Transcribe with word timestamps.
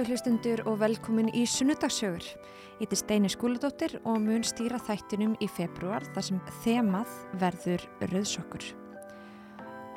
Góði 0.00 0.14
hlustundur 0.14 0.60
og 0.64 0.78
velkomin 0.80 1.26
í 1.36 1.42
Sunnudagssögur. 1.44 2.24
Ég 2.80 2.86
heiti 2.86 2.96
Steini 2.96 3.28
Skúladóttir 3.28 3.98
og 4.08 4.14
mun 4.24 4.40
stýra 4.48 4.78
þættinum 4.80 5.34
í 5.44 5.48
februar 5.52 6.06
þar 6.14 6.24
sem 6.24 6.38
þemað 6.62 7.10
verður 7.42 7.82
rauðsokkur. 8.08 8.64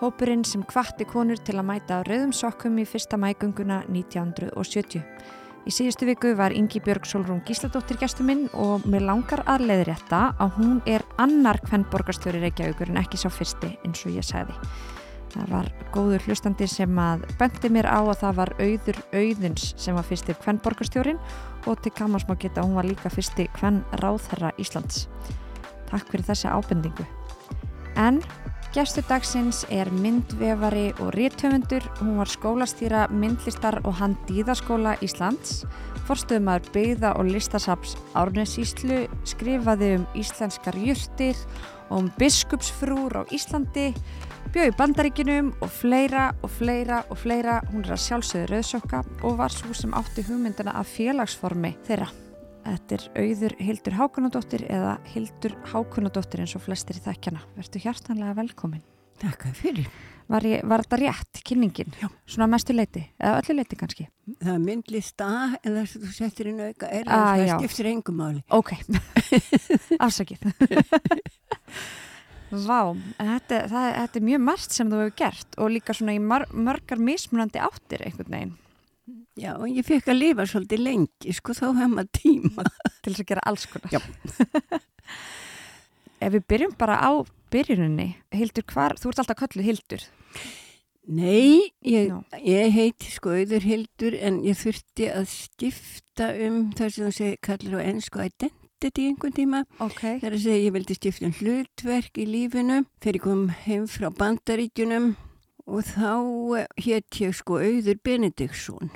Hópurinn 0.01 0.43
sem 0.43 0.65
kvatti 0.67 1.07
konur 1.07 1.39
til 1.39 1.55
að 1.55 1.69
mæta 1.69 2.01
rauðum 2.03 2.33
sokkum 2.35 2.81
í 2.83 2.83
fyrsta 2.83 3.15
mægunguna 3.15 3.77
1970. 3.85 5.05
Í 5.63 5.71
síðustu 5.71 6.09
viku 6.09 6.33
var 6.35 6.51
Ingi 6.51 6.81
Björg 6.83 7.07
Solrún 7.07 7.39
Gísladóttir 7.47 8.01
gestur 8.03 8.27
minn 8.27 8.49
og 8.51 8.83
mér 8.83 9.07
langar 9.07 9.45
að 9.47 9.69
leiðrétta 9.69 10.33
að 10.35 10.59
hún 10.59 10.81
er 10.83 11.07
annar 11.15 11.63
kvennborgarstjóri 11.63 12.43
Reykjavíkur 12.43 12.91
en 12.91 12.99
ekki 13.05 13.23
sá 13.23 13.29
fyrsti 13.31 13.71
eins 13.87 14.03
og 14.03 14.19
ég 14.19 14.27
sagði. 14.27 14.59
Það 15.33 15.49
var 15.49 15.69
góður 15.93 16.25
hlustandi 16.27 16.67
sem 16.69 16.99
að 17.01 17.23
bendi 17.39 17.71
mér 17.73 17.87
á 17.89 18.01
að 18.01 18.19
það 18.21 18.37
var 18.39 18.51
auður 18.59 18.99
auðins 19.17 19.65
sem 19.81 19.97
var 19.97 20.05
fyrstir 20.05 20.37
hvern 20.43 20.61
borgarstjórin 20.61 21.21
og 21.65 21.81
til 21.81 21.93
kamans 21.97 22.27
má 22.29 22.35
geta 22.37 22.61
að 22.61 22.69
hún 22.69 22.77
var 22.77 22.89
líka 22.89 23.09
fyrsti 23.13 23.47
hvern 23.57 23.81
ráðherra 24.03 24.53
Íslands. 24.61 25.07
Takk 25.89 26.09
fyrir 26.11 26.27
þessi 26.29 26.51
ábendingu. 26.53 27.05
En 27.97 28.21
gestur 28.73 29.05
dagsins 29.09 29.63
er 29.73 29.89
myndvefari 29.93 30.91
og 30.99 31.13
rítöfundur. 31.13 31.85
Hún 31.99 32.17
var 32.17 32.29
skólastýra 32.29 33.07
myndlistar 33.13 33.79
og 33.85 33.97
handíðaskóla 34.01 34.95
Íslands. 35.05 35.63
Forstöðumar 36.07 36.61
byggða 36.73 37.13
og 37.17 37.29
listasaps 37.31 37.95
Árnesíslu 38.17 39.05
skrifaði 39.29 39.93
um 39.99 40.07
íslenskar 40.19 40.75
jurtir 40.75 41.37
og 41.89 42.03
um 42.03 42.09
biskupsfrúr 42.19 43.21
á 43.21 43.23
Íslandi 43.31 43.93
bjóð 43.93 44.32
í 44.61 44.73
bandaríkinum 44.77 45.47
og 45.65 45.71
fleira 45.73 46.27
og 46.45 46.51
fleira 46.53 46.99
og 47.09 47.17
fleira. 47.17 47.55
Hún 47.71 47.81
er 47.87 47.95
að 47.95 48.03
sjálfsögðu 48.03 48.51
rauðsokka 48.51 48.99
og 49.25 49.37
var 49.39 49.53
svo 49.53 49.73
sem 49.77 49.93
átti 49.97 50.25
hugmyndina 50.27 50.75
af 50.77 50.91
félagsformi 50.93 51.73
þeirra. 51.87 52.09
Þetta 52.63 52.95
er 52.95 53.05
auður 53.23 53.55
Hildur 53.59 53.97
Hákonadóttir 53.97 54.63
eða 54.69 54.93
Hildur 55.11 55.55
Hákonadóttir 55.73 56.43
eins 56.45 56.53
og 56.55 56.63
flestir 56.67 56.99
í 56.99 57.03
þekkjana. 57.03 57.41
Vertu 57.57 57.81
hjartanlega 57.81 58.37
velkomin. 58.43 58.83
Takk 59.23 59.49
fyrir. 59.57 59.89
Var, 60.31 60.45
ég, 60.47 60.61
var 60.69 60.85
þetta 60.85 61.01
rétt, 61.01 61.41
kynningin? 61.43 61.91
Já. 61.99 62.07
Svona 62.29 62.47
mestu 62.53 62.71
leiti, 62.73 63.01
eða 63.19 63.41
öllu 63.41 63.57
leiti 63.57 63.75
kannski? 63.79 64.05
Það 64.39 64.53
er 64.53 64.61
myndlist 64.63 65.23
A 65.25 65.33
eða 65.59 65.83
þú 65.91 66.13
settir 66.15 66.53
inn 66.53 66.61
auka 66.63 66.87
er 66.87 67.09
Ah, 67.11 67.33
það 67.41 67.57
skiptir 67.57 67.89
engum 67.91 68.21
máli. 68.21 68.39
Ok, 68.55 68.71
afsakið. 70.07 70.47
Vá, 72.53 72.93
þetta, 73.17 73.63
það, 73.71 73.87
þetta 73.97 74.19
er 74.19 74.25
mjög 74.27 74.43
margt 74.45 74.75
sem 74.75 74.91
þú 74.91 74.99
hefur 75.01 75.15
gert 75.23 75.55
og 75.57 75.71
líka 75.73 75.95
svona 75.97 76.13
í 76.13 76.19
mar, 76.21 76.45
margar 76.53 77.01
mismunandi 77.01 77.61
áttir 77.63 78.03
einhvern 78.05 78.35
veginn 78.35 78.53
Já, 79.33 79.55
og 79.57 79.65
ég 79.65 79.85
fekk 79.85 80.11
að 80.13 80.19
lifa 80.19 80.45
svolítið 80.45 80.81
lengi, 80.85 81.33
sko, 81.33 81.55
þá 81.57 81.65
hef 81.79 81.87
maður 81.89 82.09
tíma. 82.19 82.65
til 83.01 83.13
þess 83.13 83.23
að 83.23 83.29
gera 83.31 83.45
alls 83.49 83.63
konar. 83.71 83.95
Já. 83.95 84.81
Ef 86.23 86.35
við 86.35 86.43
byrjum 86.53 86.75
bara 86.79 86.99
á 87.01 87.11
byrjuninni, 87.51 88.11
Hildur, 88.37 88.65
hvar, 88.69 88.95
þú 89.01 89.09
ert 89.09 89.23
alltaf 89.23 89.39
kölluð 89.41 89.67
Hildur. 89.71 90.05
Nei, 91.17 91.73
ég, 91.83 92.13
ég 92.45 92.75
heiti 92.77 93.09
sko 93.11 93.33
auður 93.33 93.65
Hildur 93.65 94.15
en 94.21 94.37
ég 94.45 94.55
þurfti 94.61 95.09
að 95.11 95.25
skipta 95.33 96.29
um 96.45 96.69
það 96.77 96.93
sem 96.93 97.09
þú 97.09 97.15
segir, 97.17 97.41
kallar 97.43 97.81
á 97.81 97.87
ennsku 97.89 98.21
identity 98.21 98.62
einhvern 98.91 99.35
tíma. 99.35 99.63
Ok. 99.79 100.01
Það 100.01 100.27
er 100.27 100.35
að 100.37 100.43
segja, 100.43 100.63
ég 100.65 100.73
vildi 100.75 100.97
skipta 100.97 101.27
um 101.29 101.35
hlutverk 101.39 102.19
í 102.19 102.25
lífinu 102.27 102.79
þegar 102.99 103.19
ég 103.19 103.23
kom 103.23 103.43
heim 103.63 103.87
frá 103.87 104.09
bandaríkjunum 104.19 105.13
og 105.63 105.83
þá 105.87 106.11
hétt 106.83 107.19
ég 107.23 107.35
sko 107.37 107.59
auður 107.63 107.99
Benediktsson 108.03 108.91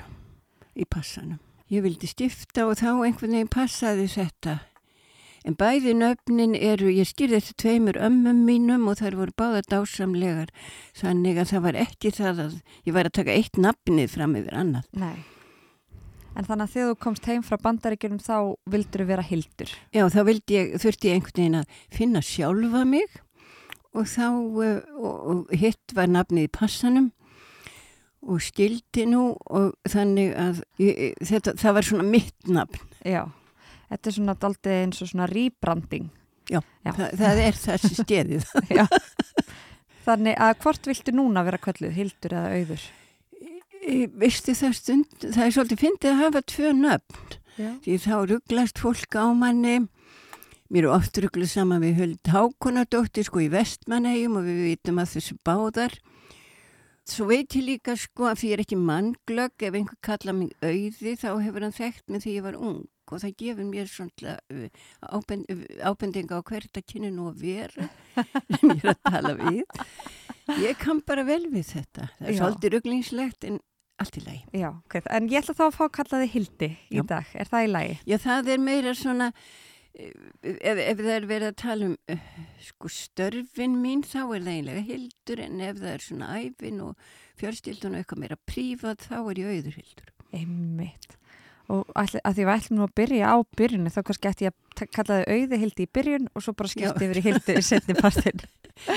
í 0.76 0.84
passanum. 0.84 1.40
Ég 1.72 1.84
vildi 1.84 2.08
skipta 2.08 2.66
og 2.68 2.78
þá 2.80 2.90
einhvern 2.92 3.36
veginn 3.36 3.52
passaði 3.52 4.08
þetta. 4.12 4.58
En 5.48 5.56
bæði 5.56 5.94
nöfnin 5.96 6.54
eru, 6.56 6.90
ég 6.92 7.08
skýrði 7.08 7.40
þetta 7.40 7.62
tveimur 7.62 7.98
ömmum 8.04 8.44
mínum 8.44 8.88
og 8.90 8.98
þær 9.00 9.16
voru 9.20 9.34
báða 9.38 9.62
dásamlegar. 9.70 10.52
Þannig 10.98 11.40
að 11.40 11.50
það 11.52 11.64
var 11.68 11.80
ekki 11.86 12.12
það 12.12 12.44
að 12.44 12.56
ég 12.84 12.96
var 12.96 13.08
að 13.08 13.18
taka 13.20 13.36
eitt 13.36 13.60
nafnið 13.60 14.12
fram 14.12 14.36
yfir 14.40 14.58
annað. 14.58 14.88
Nei. 14.98 15.37
En 16.38 16.46
þannig 16.46 16.68
að 16.68 16.74
þegar 16.74 16.90
þú 16.92 16.98
komst 17.02 17.26
heim 17.26 17.42
frá 17.42 17.58
bandaríkjunum 17.64 18.20
þá 18.22 18.36
vildur 18.70 19.02
þú 19.02 19.06
vera 19.08 19.24
Hildur. 19.26 19.70
Já, 19.90 20.04
þá 20.06 20.20
ég, 20.54 20.76
þurfti 20.78 21.10
ég 21.10 21.16
einhvern 21.18 21.40
veginn 21.40 21.58
að 21.58 21.80
finna 21.96 22.22
sjálfa 22.22 22.82
mig 22.86 23.16
og 23.96 24.06
þá, 24.06 24.26
uh, 24.30 24.76
og, 25.00 25.16
og 25.32 25.56
hitt 25.58 25.94
var 25.96 26.10
nafnið 26.12 26.46
í 26.46 26.52
passanum 26.54 27.08
og 28.28 28.42
skildi 28.42 29.06
nú 29.08 29.24
og 29.50 29.74
þannig 29.88 30.30
að 30.38 30.62
ég, 30.82 31.18
þetta, 31.26 31.56
það 31.58 31.76
var 31.78 31.88
svona 31.88 32.06
mitt 32.06 32.50
nafn. 32.50 32.86
Já. 33.02 33.24
Þetta 33.88 34.10
er 34.10 34.16
svona 34.18 34.36
daldið 34.38 34.78
eins 34.82 35.02
og 35.02 35.10
svona 35.10 35.28
rýbranding. 35.30 36.08
Já, 36.48 36.60
Já. 36.84 36.92
Það, 36.92 37.04
það 37.20 37.42
er 37.44 37.60
þessi 37.64 37.92
stjeðið. 37.98 38.48
Já. 38.78 38.84
Þannig 40.06 40.38
að 40.40 40.54
hvort 40.62 40.88
viltu 40.88 41.12
núna 41.16 41.42
vera 41.44 41.60
kölluð, 41.60 41.96
Hildur 41.96 42.38
eða 42.38 42.54
Auður? 42.56 42.84
Veistu 44.18 44.52
það 44.56 44.74
stund, 44.76 45.14
það 45.22 45.44
er 45.44 45.54
svolítið 45.54 45.82
fyndið 45.84 46.10
að 46.10 46.20
hafa 46.22 46.42
tvö 46.52 46.72
nöfn. 46.76 47.36
Já. 47.58 47.70
Því 47.84 47.94
þá 48.04 48.14
rugglast 48.30 48.82
fólk 48.82 49.16
á 49.18 49.26
manni. 49.34 49.78
Mér 50.68 50.84
er 50.84 50.92
oft 50.98 51.16
ruggluð 51.16 51.48
saman 51.48 51.80
við 51.80 52.02
Huld 52.02 52.28
Hákonadóttir 52.28 53.24
sko 53.24 53.40
í 53.40 53.48
vestmannegjum 53.50 54.36
og 54.36 54.44
við 54.44 54.60
vitum 54.66 55.00
að 55.00 55.14
þessu 55.14 55.38
báðar. 55.46 55.96
Svo 57.08 57.24
veit 57.30 57.56
ég 57.56 57.64
líka 57.64 57.94
sko 57.96 58.28
að 58.28 58.42
því 58.42 58.50
ég 58.50 58.58
er 58.58 58.62
ekki 58.66 58.76
mannglögg, 58.76 59.64
ef 59.64 59.78
einhver 59.78 59.98
kalla 60.04 60.34
mig 60.36 60.52
auði 60.60 61.14
þá 61.16 61.30
hefur 61.40 61.64
hann 61.64 61.76
þekkt 61.78 62.12
mig 62.12 62.24
þegar 62.26 62.36
ég 62.36 62.46
var 62.50 62.58
ung 62.60 62.84
og 63.08 63.22
það 63.22 63.34
gefur 63.40 63.64
mér 63.64 63.88
svona 63.88 64.34
uh, 64.52 64.66
ábend, 65.00 65.46
uh, 65.48 65.62
ábendinga 65.88 66.36
á 66.36 66.42
hvert 66.44 66.76
að 66.76 66.86
kynna 66.92 67.10
nú 67.14 67.30
að 67.30 67.44
vera 67.46 67.88
sem 68.58 68.74
ég 68.74 68.84
er 68.84 68.92
að 68.92 69.00
tala 69.08 69.32
við. 69.38 69.62
Ég 70.60 70.78
kann 70.80 71.00
bara 71.04 71.24
vel 71.28 71.46
við 71.48 71.72
þetta. 71.72 72.10
Það 72.18 72.28
er 72.28 72.34
Já. 72.34 72.38
svolítið 72.42 72.74
rugglingslegt 72.74 73.48
en 73.48 73.58
allt 74.02 74.18
í 74.18 74.24
lagi. 74.24 74.42
Já, 74.56 74.68
ok. 74.72 74.98
En 75.14 75.28
ég 75.30 75.42
ætla 75.42 75.56
þá 75.58 75.64
að 75.68 75.76
fá 75.76 75.84
að 75.86 75.94
kalla 75.98 76.20
þig 76.22 76.34
Hildi 76.34 76.68
í 76.68 77.00
Já. 77.00 77.04
dag. 77.12 77.32
Er 77.34 77.50
það 77.50 77.66
í 77.66 77.70
lagi? 77.72 77.96
Já, 78.08 78.16
það 78.24 78.50
er 78.54 78.62
meira 78.62 78.94
svona, 78.98 79.28
eh, 79.94 80.12
ef, 80.42 80.82
ef 80.84 81.02
það 81.02 81.14
er 81.16 81.28
verið 81.32 81.50
að 81.52 81.58
tala 81.62 81.88
um 81.90 81.96
uh, 82.14 82.26
sko 82.68 82.92
störfin 82.94 83.78
mín, 83.82 84.04
þá 84.06 84.20
er 84.22 84.46
það 84.46 84.52
einlega 84.54 84.86
hildur, 84.88 85.44
en 85.44 85.62
ef 85.68 85.80
það 85.82 85.94
er 85.94 86.06
svona 86.06 86.32
æfin 86.38 86.82
og 86.86 87.08
fjörstildun 87.38 87.94
og 87.94 88.02
eitthvað 88.02 88.22
meira 88.24 88.40
prívat, 88.48 89.06
þá 89.08 89.18
er 89.20 89.42
ég 89.42 89.56
auður 89.56 89.80
hildur. 89.82 90.12
Einmitt. 90.32 91.18
Og 91.68 91.84
ætli, 92.00 92.20
að 92.24 92.38
því 92.38 92.44
við 92.46 92.54
ætlum 92.54 92.78
nú 92.78 92.84
að 92.86 92.94
byrja 92.96 93.28
á 93.28 93.36
byrjunni, 93.58 93.90
þá 93.92 94.00
kannski 94.08 94.30
ætti 94.30 94.46
ég 94.46 94.54
að 94.54 94.86
kalla 94.94 95.18
þig 95.18 95.34
Auði 95.34 95.58
Hildi 95.60 95.84
í 95.84 95.90
byrjun 95.98 96.28
og 96.32 96.44
svo 96.44 96.54
bara 96.56 96.70
skipti 96.72 97.04
Já. 97.04 97.08
yfir 97.08 97.18
í 97.20 97.24
Hildi 97.26 97.56
í 97.58 97.64
setni 97.66 97.96
partin. 97.98 98.40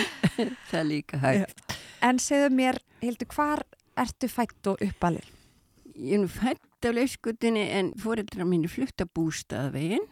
Það 0.69 0.77
er 0.79 0.87
líka 0.87 1.19
hægt. 1.19 1.75
En 2.05 2.21
segðu 2.21 2.53
mér, 2.55 2.79
Hildi, 3.03 3.27
hvar 3.33 3.65
ertu 3.99 4.29
fætt 4.31 4.71
og 4.71 4.81
uppalinn? 4.83 5.37
Ég 5.91 6.15
er 6.17 6.23
nú 6.23 6.29
fætt 6.31 6.87
á 6.87 6.89
leyskutinni 6.95 7.67
en 7.77 7.93
fóreldra 7.99 8.47
mín 8.47 8.65
er 8.65 8.73
flutt 8.73 9.03
að 9.03 9.11
bústaðvegin 9.17 10.07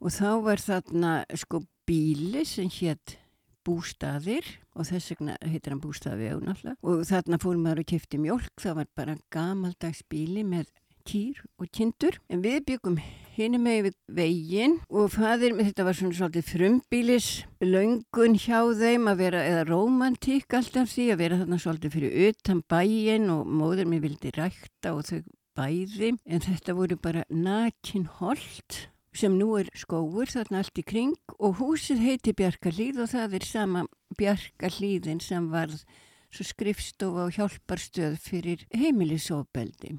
og 0.00 0.14
þá 0.14 0.30
var 0.46 0.62
þarna 0.62 1.12
sko 1.36 1.62
bíli 1.88 2.44
sem 2.48 2.70
hétt 2.72 3.18
bústaðir 3.66 4.46
og 4.72 4.88
þess 4.88 5.12
vegna 5.12 5.36
heitir 5.44 5.74
hann 5.74 5.82
bústaðvegu 5.84 6.40
náttúrulega 6.44 6.76
og 6.80 7.02
þarna 7.08 7.40
fórum 7.42 7.66
maður 7.66 7.82
að 7.84 7.90
kefti 7.92 8.20
mjólk, 8.20 8.52
það 8.60 8.78
var 8.80 8.92
bara 8.96 9.18
gamaldags 9.34 10.00
bíli 10.08 10.44
með 10.46 10.70
kýr 11.08 11.42
og 11.60 11.68
kindur 11.74 12.16
en 12.32 12.44
við 12.44 12.62
byggum 12.70 12.98
hinum 13.40 13.64
með 13.64 13.90
veginn 14.12 14.76
og 14.92 15.10
fadir, 15.14 15.56
þetta 15.56 15.86
var 15.86 15.96
svona 15.96 16.16
svolítið 16.18 16.48
frumbílis 16.50 17.28
löngun 17.64 18.36
hjá 18.38 18.60
þeim 18.76 19.08
að 19.10 19.22
vera 19.24 19.42
eða 19.48 19.66
romantík 19.70 20.56
alltaf 20.58 20.92
því 20.92 21.06
að 21.14 21.20
vera 21.22 21.40
þarna 21.40 21.60
svolítið 21.64 21.94
fyrir 21.96 22.16
utan 22.28 22.62
bæin 22.68 23.28
og 23.32 23.48
móður 23.48 23.90
mér 23.90 24.04
vildi 24.04 24.32
rækta 24.36 24.94
og 24.94 25.08
þau 25.08 25.20
bæði 25.58 26.14
en 26.24 26.44
þetta 26.44 26.76
voru 26.76 26.98
bara 27.00 27.24
nakin 27.28 28.06
holt 28.20 28.84
sem 29.16 29.34
nú 29.38 29.56
er 29.58 29.70
skóur 29.74 30.30
þarna 30.30 30.60
allt 30.62 30.78
í 30.78 30.84
kring 30.86 31.34
og 31.38 31.58
húsið 31.58 32.04
heiti 32.04 32.36
Bjarkarlíð 32.36 33.02
og 33.02 33.10
það 33.14 33.40
er 33.40 33.48
sama 33.48 33.86
Bjarkarlíðin 34.20 35.22
sem 35.24 35.48
varð 35.50 35.82
svo 36.30 36.46
skrifstofa 36.46 37.26
og 37.26 37.34
hjálparstöð 37.34 38.20
fyrir 38.22 38.62
heimilisofbeldi. 38.70 39.96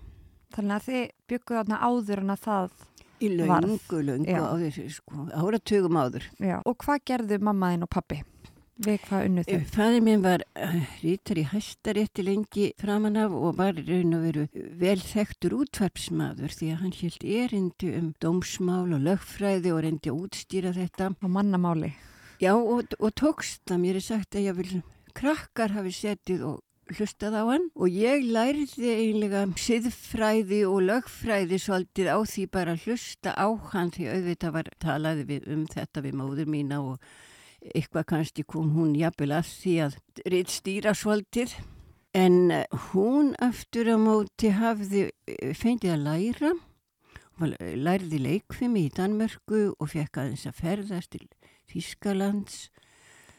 Þannig 0.55 0.77
að 0.77 0.87
þið 0.87 1.03
bygguðu 1.31 1.59
þarna 1.59 1.81
áður 1.83 2.23
en 2.23 2.33
að 2.35 2.45
það 2.45 2.79
Í 3.21 3.31
laungu, 3.37 4.01
laungu 4.01 4.33
áður, 4.33 4.77
sko, 4.89 5.25
áratugum 5.37 5.97
áður. 6.01 6.27
Já. 6.41 6.57
Og 6.65 6.77
hvað 6.81 7.03
gerðu 7.11 7.41
mammaðinn 7.45 7.85
og 7.85 7.91
pappi? 7.93 8.21
Við 8.81 9.03
hvað 9.05 9.25
unnu 9.27 9.41
þau? 9.45 9.57
Fæði 9.75 9.97
minn 10.01 10.23
var 10.23 10.43
uh, 10.57 10.77
rítar 11.03 11.37
í 11.37 11.43
hæstarétti 11.51 12.23
lengi 12.25 12.71
framan 12.81 13.19
af 13.21 13.35
og 13.37 13.59
var 13.59 13.77
raun 13.77 14.15
og 14.17 14.23
veru 14.25 14.45
vel 14.81 14.97
þekktur 15.05 15.53
útvarpsmaður 15.59 16.55
því 16.57 16.69
að 16.73 16.79
hann 16.81 16.95
held 16.97 17.27
erindi 17.41 17.91
um 17.99 18.07
dómsmál 18.23 18.95
og 18.97 19.05
lögfræði 19.05 19.75
og 19.75 19.83
reyndi 19.85 20.09
að 20.09 20.23
útstýra 20.23 20.73
þetta. 20.79 21.11
Á 21.13 21.27
mannamáli. 21.29 21.91
Já, 22.41 22.55
og, 22.57 22.97
og 22.97 23.13
tókst 23.21 23.61
það. 23.69 23.83
Mér 23.83 24.01
er 24.01 24.07
sagt 24.07 24.39
að 24.39 24.49
ég 24.49 24.57
vil 24.57 24.81
krakkar 25.13 25.75
hafi 25.77 25.93
setið 25.93 26.47
og 26.49 26.59
hlustað 26.97 27.35
á 27.39 27.43
hann 27.47 27.67
og 27.75 27.91
ég 27.91 28.23
lærði 28.27 28.91
eiginlega 28.91 29.43
siðfræði 29.59 30.61
og 30.69 30.85
lögfræði 30.89 31.59
svolítið 31.61 32.11
á 32.11 32.17
því 32.21 32.45
bara 32.51 32.77
hlusta 32.83 33.33
á 33.35 33.47
hann 33.73 33.91
því 33.95 34.07
auðvitað 34.13 34.55
var 34.57 34.71
talaði 34.83 35.27
við 35.29 35.51
um 35.55 35.67
þetta 35.71 36.03
við 36.05 36.17
móður 36.21 36.51
mína 36.51 36.81
og 36.83 37.11
eitthvað 37.61 38.07
kannski 38.09 38.45
kom 38.47 38.73
hún 38.75 38.95
jafnvel 38.97 39.31
að 39.37 39.51
því 39.51 39.75
að 39.85 39.97
reitt 40.33 40.51
stýra 40.53 40.95
svolítið. 40.97 41.53
En 42.17 42.51
eh, 42.51 42.65
hún 42.91 43.31
aftur 43.39 43.87
á 43.93 43.97
móti 44.01 44.51
hafði 44.51 45.07
eh, 45.29 45.53
fengið 45.55 45.95
að 45.95 46.05
læra. 46.07 46.51
Hún 47.39 47.55
lærði 47.85 48.19
leikfimi 48.21 48.87
í 48.87 48.93
Danmörku 48.93 49.71
og 49.77 49.93
fekk 49.93 50.19
aðeins 50.19 50.47
að 50.49 50.59
ferðast 50.59 51.13
til 51.15 51.27
Þískalands 51.71 52.65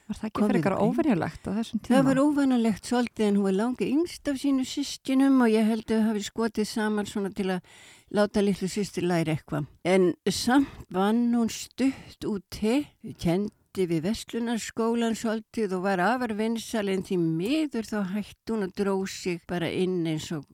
Var 0.09 0.19
það 0.19 0.29
ekki 0.29 0.43
fyrir 0.43 0.59
eitthvað 0.59 0.83
óvenjulegt 0.83 1.47
á 1.47 1.51
þessum 1.57 1.81
tíma? 1.81 1.95
Það 1.95 2.07
var 2.09 2.21
óvanalegt 2.23 2.91
svolítið 2.91 3.27
en 3.29 3.39
hún 3.39 3.47
var 3.47 3.57
langi 3.59 3.89
yngst 3.93 4.31
af 4.33 4.41
sínu 4.43 4.67
sýstinum 4.67 5.41
og 5.45 5.53
ég 5.53 5.69
held 5.71 5.85
að 5.87 5.95
það 5.95 6.07
hafi 6.09 6.25
skotið 6.27 6.69
saman 6.73 7.09
svona 7.09 7.33
til 7.37 7.49
að 7.55 7.73
láta 8.13 8.45
litlu 8.45 8.69
sýstir 8.69 9.07
læra 9.09 9.37
eitthvað. 9.37 9.69
En 9.89 10.13
samt 10.29 10.87
vann 10.93 11.25
hún 11.37 11.51
stutt 11.55 12.29
úti, 12.29 12.83
kendi 13.23 13.89
við 13.89 14.05
Vestlunarskólan 14.09 15.17
svolítið 15.17 15.79
og 15.79 15.87
var 15.87 16.03
afar 16.05 16.35
vinsal 16.37 16.89
en 16.93 17.07
því 17.07 17.21
miður 17.23 17.89
þá 17.89 17.99
hætti 18.17 18.57
hún 18.57 18.67
að 18.67 18.75
dró 18.83 18.97
sig 19.09 19.41
bara 19.49 19.71
inn 19.71 20.03
eins 20.11 20.29
og 20.35 20.45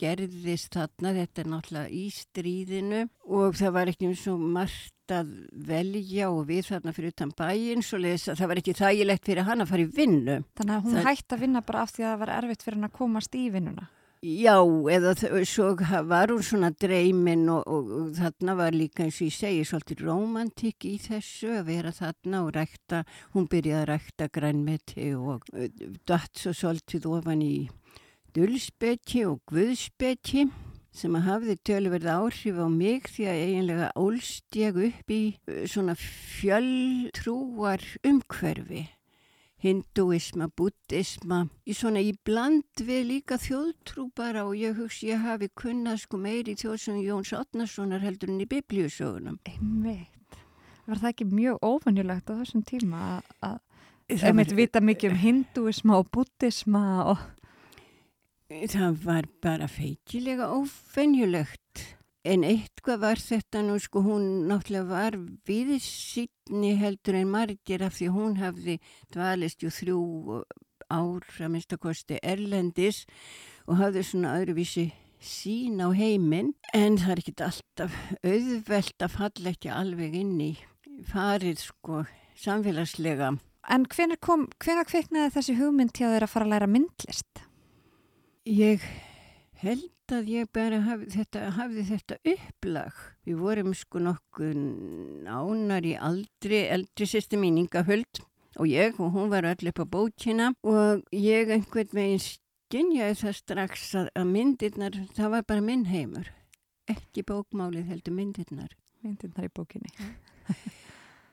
gerðist 0.00 0.74
þarna, 0.74 1.12
þetta 1.20 1.42
er 1.42 1.50
náttúrulega 1.52 1.92
í 1.94 2.06
stríðinu 2.14 3.04
og 3.30 3.58
það 3.58 3.74
var 3.76 3.90
ekki 3.92 4.08
eins 4.10 4.24
og 4.30 4.42
margt 4.56 4.93
að 5.12 5.32
velja 5.68 6.30
og 6.30 6.46
við 6.48 6.62
þarna 6.70 6.92
fyrir 6.96 7.12
utan 7.12 7.32
bæinn 7.36 7.82
svo 7.84 7.98
leiðis 7.98 8.28
að 8.32 8.38
það 8.40 8.48
var 8.48 8.60
ekki 8.62 8.74
þægilegt 8.78 9.24
fyrir 9.28 9.44
hann 9.48 9.60
að 9.60 9.68
fara 9.74 9.82
í 9.84 9.90
vinnu. 9.98 10.38
Þannig 10.56 10.76
að 10.78 10.82
hún 10.86 10.94
Það- 10.94 11.04
hætti 11.10 11.34
að 11.36 11.40
vinna 11.44 11.60
bara 11.66 11.82
af 11.82 11.92
því 11.92 12.02
að 12.04 12.10
það 12.14 12.18
var 12.24 12.32
erfitt 12.38 12.62
fyrir 12.64 12.78
hann 12.80 12.88
að 12.90 12.96
komast 12.98 13.34
í 13.34 13.50
vinnuna. 13.52 13.88
Já, 14.24 14.56
eða 14.88 15.44
svo 15.44 15.76
var 16.08 16.28
hún 16.32 16.40
svona 16.42 16.70
dreymin 16.72 17.42
og, 17.52 17.66
og, 17.68 17.90
og 17.92 18.14
þarna 18.16 18.54
var 18.56 18.72
líka 18.72 19.04
eins 19.04 19.20
og 19.20 19.28
ég 19.28 19.34
segi 19.36 19.64
svolítið 19.68 20.00
romantík 20.06 20.86
í 20.88 20.94
þessu 20.98 21.50
að 21.58 21.66
vera 21.66 21.92
þarna 21.92 22.40
og 22.46 22.54
rækta, 22.56 23.04
hún 23.34 23.46
byrjaði 23.52 23.82
að 23.82 23.88
rækta 23.92 24.28
grænmeti 24.32 25.10
og 25.14 25.44
datt 26.08 26.32
svo 26.40 26.54
svolítið 26.56 27.04
ofan 27.12 27.42
í 27.44 27.68
dulspeki 28.34 29.26
og 29.28 29.42
guðspeki 29.52 30.46
sem 30.94 31.14
að 31.18 31.26
hafði 31.28 31.54
tölverð 31.66 32.10
áhrif 32.14 32.58
á 32.62 32.66
mig 32.70 33.08
því 33.10 33.24
að 33.30 33.40
eiginlega 33.44 33.88
ólst 33.98 34.58
ég 34.60 34.76
upp 34.88 35.10
í 35.10 35.22
uh, 35.50 35.64
svona 35.66 35.96
fjölltrúar 35.98 37.82
umhverfi 38.06 38.84
hinduisma, 39.64 40.50
buddhisma, 40.52 41.38
í 41.64 41.72
svona 41.72 42.02
í 42.04 42.10
bland 42.26 42.82
við 42.84 43.06
líka 43.08 43.38
þjóðtrú 43.40 44.10
bara 44.16 44.42
og 44.44 44.58
ég 44.60 44.76
hugsi 44.76 45.08
ég 45.08 45.22
hafi 45.24 45.48
kunnað 45.56 46.02
sko 46.02 46.20
meiri 46.20 46.52
þjóðsum 46.60 46.98
Jóns 47.00 47.32
Otnarssonar 47.32 48.04
heldur 48.04 48.28
en 48.34 48.42
í 48.44 48.48
biblíusögunum. 48.50 49.38
Einmitt. 49.48 50.36
Var 50.84 51.00
það 51.00 51.12
ekki 51.14 51.28
mjög 51.32 51.64
óvenjulegt 51.64 52.28
á 52.28 52.34
þessum 52.42 52.64
tíma 52.68 53.00
að- 53.40 53.62
einmitt 54.20 54.52
vita 54.52 54.84
mikið 54.84 55.14
um 55.14 55.22
hinduisma 55.22 55.96
og 55.96 56.10
buddhisma 56.12 56.84
og 57.08 57.24
það 58.62 58.98
var 59.04 59.28
bara 59.42 59.68
feikilega 59.70 60.48
ófenjulegt. 60.54 61.84
En 62.24 62.44
eitthvað 62.46 63.02
var 63.02 63.20
þetta 63.20 63.60
nú 63.66 63.76
sko 63.82 64.00
hún 64.06 64.46
náttúrulega 64.48 64.88
var 64.88 65.16
viðsýtni 65.44 66.72
heldur 66.80 67.18
en 67.18 67.32
margir 67.32 67.84
af 67.84 67.98
því 67.98 68.08
hún 68.14 68.38
hafði 68.40 68.78
dvalist 69.12 69.64
jú 69.64 69.72
þrjú 69.74 69.98
ár 70.88 71.26
að 71.36 71.52
minnstakosti 71.52 72.20
erlendis 72.24 73.04
og 73.68 73.76
hafði 73.82 74.04
svona 74.08 74.38
öðruvísi 74.38 74.86
sín 75.24 75.80
á 75.84 75.88
heiminn 75.92 76.54
en 76.72 76.96
það 77.00 77.12
er 77.12 77.22
ekki 77.22 77.36
alltaf 77.44 77.96
auðvelt 78.24 79.04
að 79.04 79.16
falla 79.18 79.52
ekki 79.52 79.72
alveg 79.72 80.16
inn 80.20 80.36
í 80.40 80.52
farið 81.10 81.60
sko 81.60 82.04
samfélagslega. 82.40 83.34
En 83.68 83.84
hvenær 83.88 84.20
kom, 84.20 84.48
hvenær 84.60 84.88
kviknaði 84.88 85.32
þessi 85.36 85.56
hugmynd 85.60 85.92
til 85.96 86.08
að 86.08 86.16
þeirra 86.16 86.32
fara 86.32 86.48
að 86.48 86.54
læra 86.54 86.70
myndlist? 86.72 87.44
Ég 88.44 88.82
held 89.62 90.12
að 90.12 90.26
ég 90.28 90.48
bara 90.52 90.82
hafði 90.84 91.06
þetta, 91.14 91.42
hafði 91.56 91.84
þetta 91.88 92.16
upplag. 92.28 92.98
Við 93.24 93.38
vorum 93.40 93.70
sko 93.72 94.02
nokkuð 94.04 94.58
nánar 95.24 95.86
í 95.88 95.94
aldri, 95.96 96.58
eldri 96.68 97.08
sýsti 97.08 97.40
mín 97.40 97.56
Inga 97.62 97.86
Huld 97.88 98.20
og 98.60 98.68
ég 98.68 99.00
og 99.00 99.16
hún 99.16 99.32
var 99.32 99.48
öll 99.48 99.70
upp 99.70 99.80
á 99.80 99.86
bókina 99.88 100.50
og 100.60 101.00
ég 101.08 101.48
einhvern 101.56 101.96
veginn 101.96 102.20
skynjaði 102.20 103.16
það 103.22 103.38
strax 103.40 103.88
að, 103.96 104.12
að 104.12 104.28
myndirnar, 104.36 105.00
það 105.16 105.32
var 105.38 105.48
bara 105.48 105.64
minn 105.64 105.88
heimur. 105.88 106.28
Ekki 106.84 107.24
bókmálið 107.24 107.88
heldur 107.94 108.18
myndirnar. 108.20 108.76
Myndirnar 109.00 109.48
í 109.48 109.54
bókinni. 109.56 109.88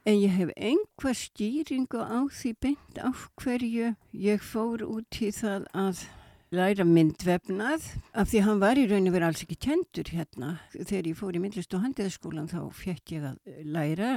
En 0.08 0.16
ég 0.18 0.32
hef 0.34 0.50
einhver 0.56 1.14
stýringu 1.14 2.00
á 2.02 2.26
því 2.34 2.56
beint 2.64 3.04
af 3.04 3.28
hverju 3.38 3.92
ég 4.18 4.42
fór 4.42 4.82
út 4.88 5.20
í 5.22 5.30
það 5.36 5.68
að 5.78 6.08
læra 6.52 6.84
myndvefnað 6.88 7.86
af 8.20 8.28
því 8.32 8.42
hann 8.44 8.60
var 8.60 8.80
í 8.80 8.84
rauninu 8.90 9.14
verið 9.14 9.28
alls 9.30 9.44
ekki 9.46 9.58
kendur 9.68 10.10
hérna. 10.12 10.50
Þegar 10.76 11.08
ég 11.12 11.20
fór 11.20 11.38
í 11.38 11.42
myndlist 11.44 11.76
og 11.78 11.86
handiðaskólan 11.86 12.50
þá 12.52 12.60
fekk 12.76 13.14
ég 13.16 13.28
að 13.30 13.62
læra 13.72 14.12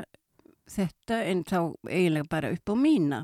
þetta 0.75 1.21
en 1.31 1.45
þá 1.47 1.59
eiginlega 1.87 2.31
bara 2.33 2.51
upp 2.57 2.73
á 2.73 2.75
mína. 2.75 3.21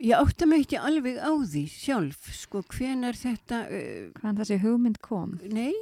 Ég 0.00 0.16
átta 0.16 0.46
mig 0.48 0.62
ekki 0.64 0.78
alveg 0.80 1.18
á 1.20 1.28
því 1.28 1.64
sjálf, 1.68 2.30
sko 2.32 2.62
hvenar 2.72 3.18
þetta, 3.18 3.64
uh, 3.68 4.06
Hvaðan 4.16 4.38
þessi 4.38 4.60
hugmynd 4.62 5.00
kom? 5.04 5.34
nei, 5.52 5.74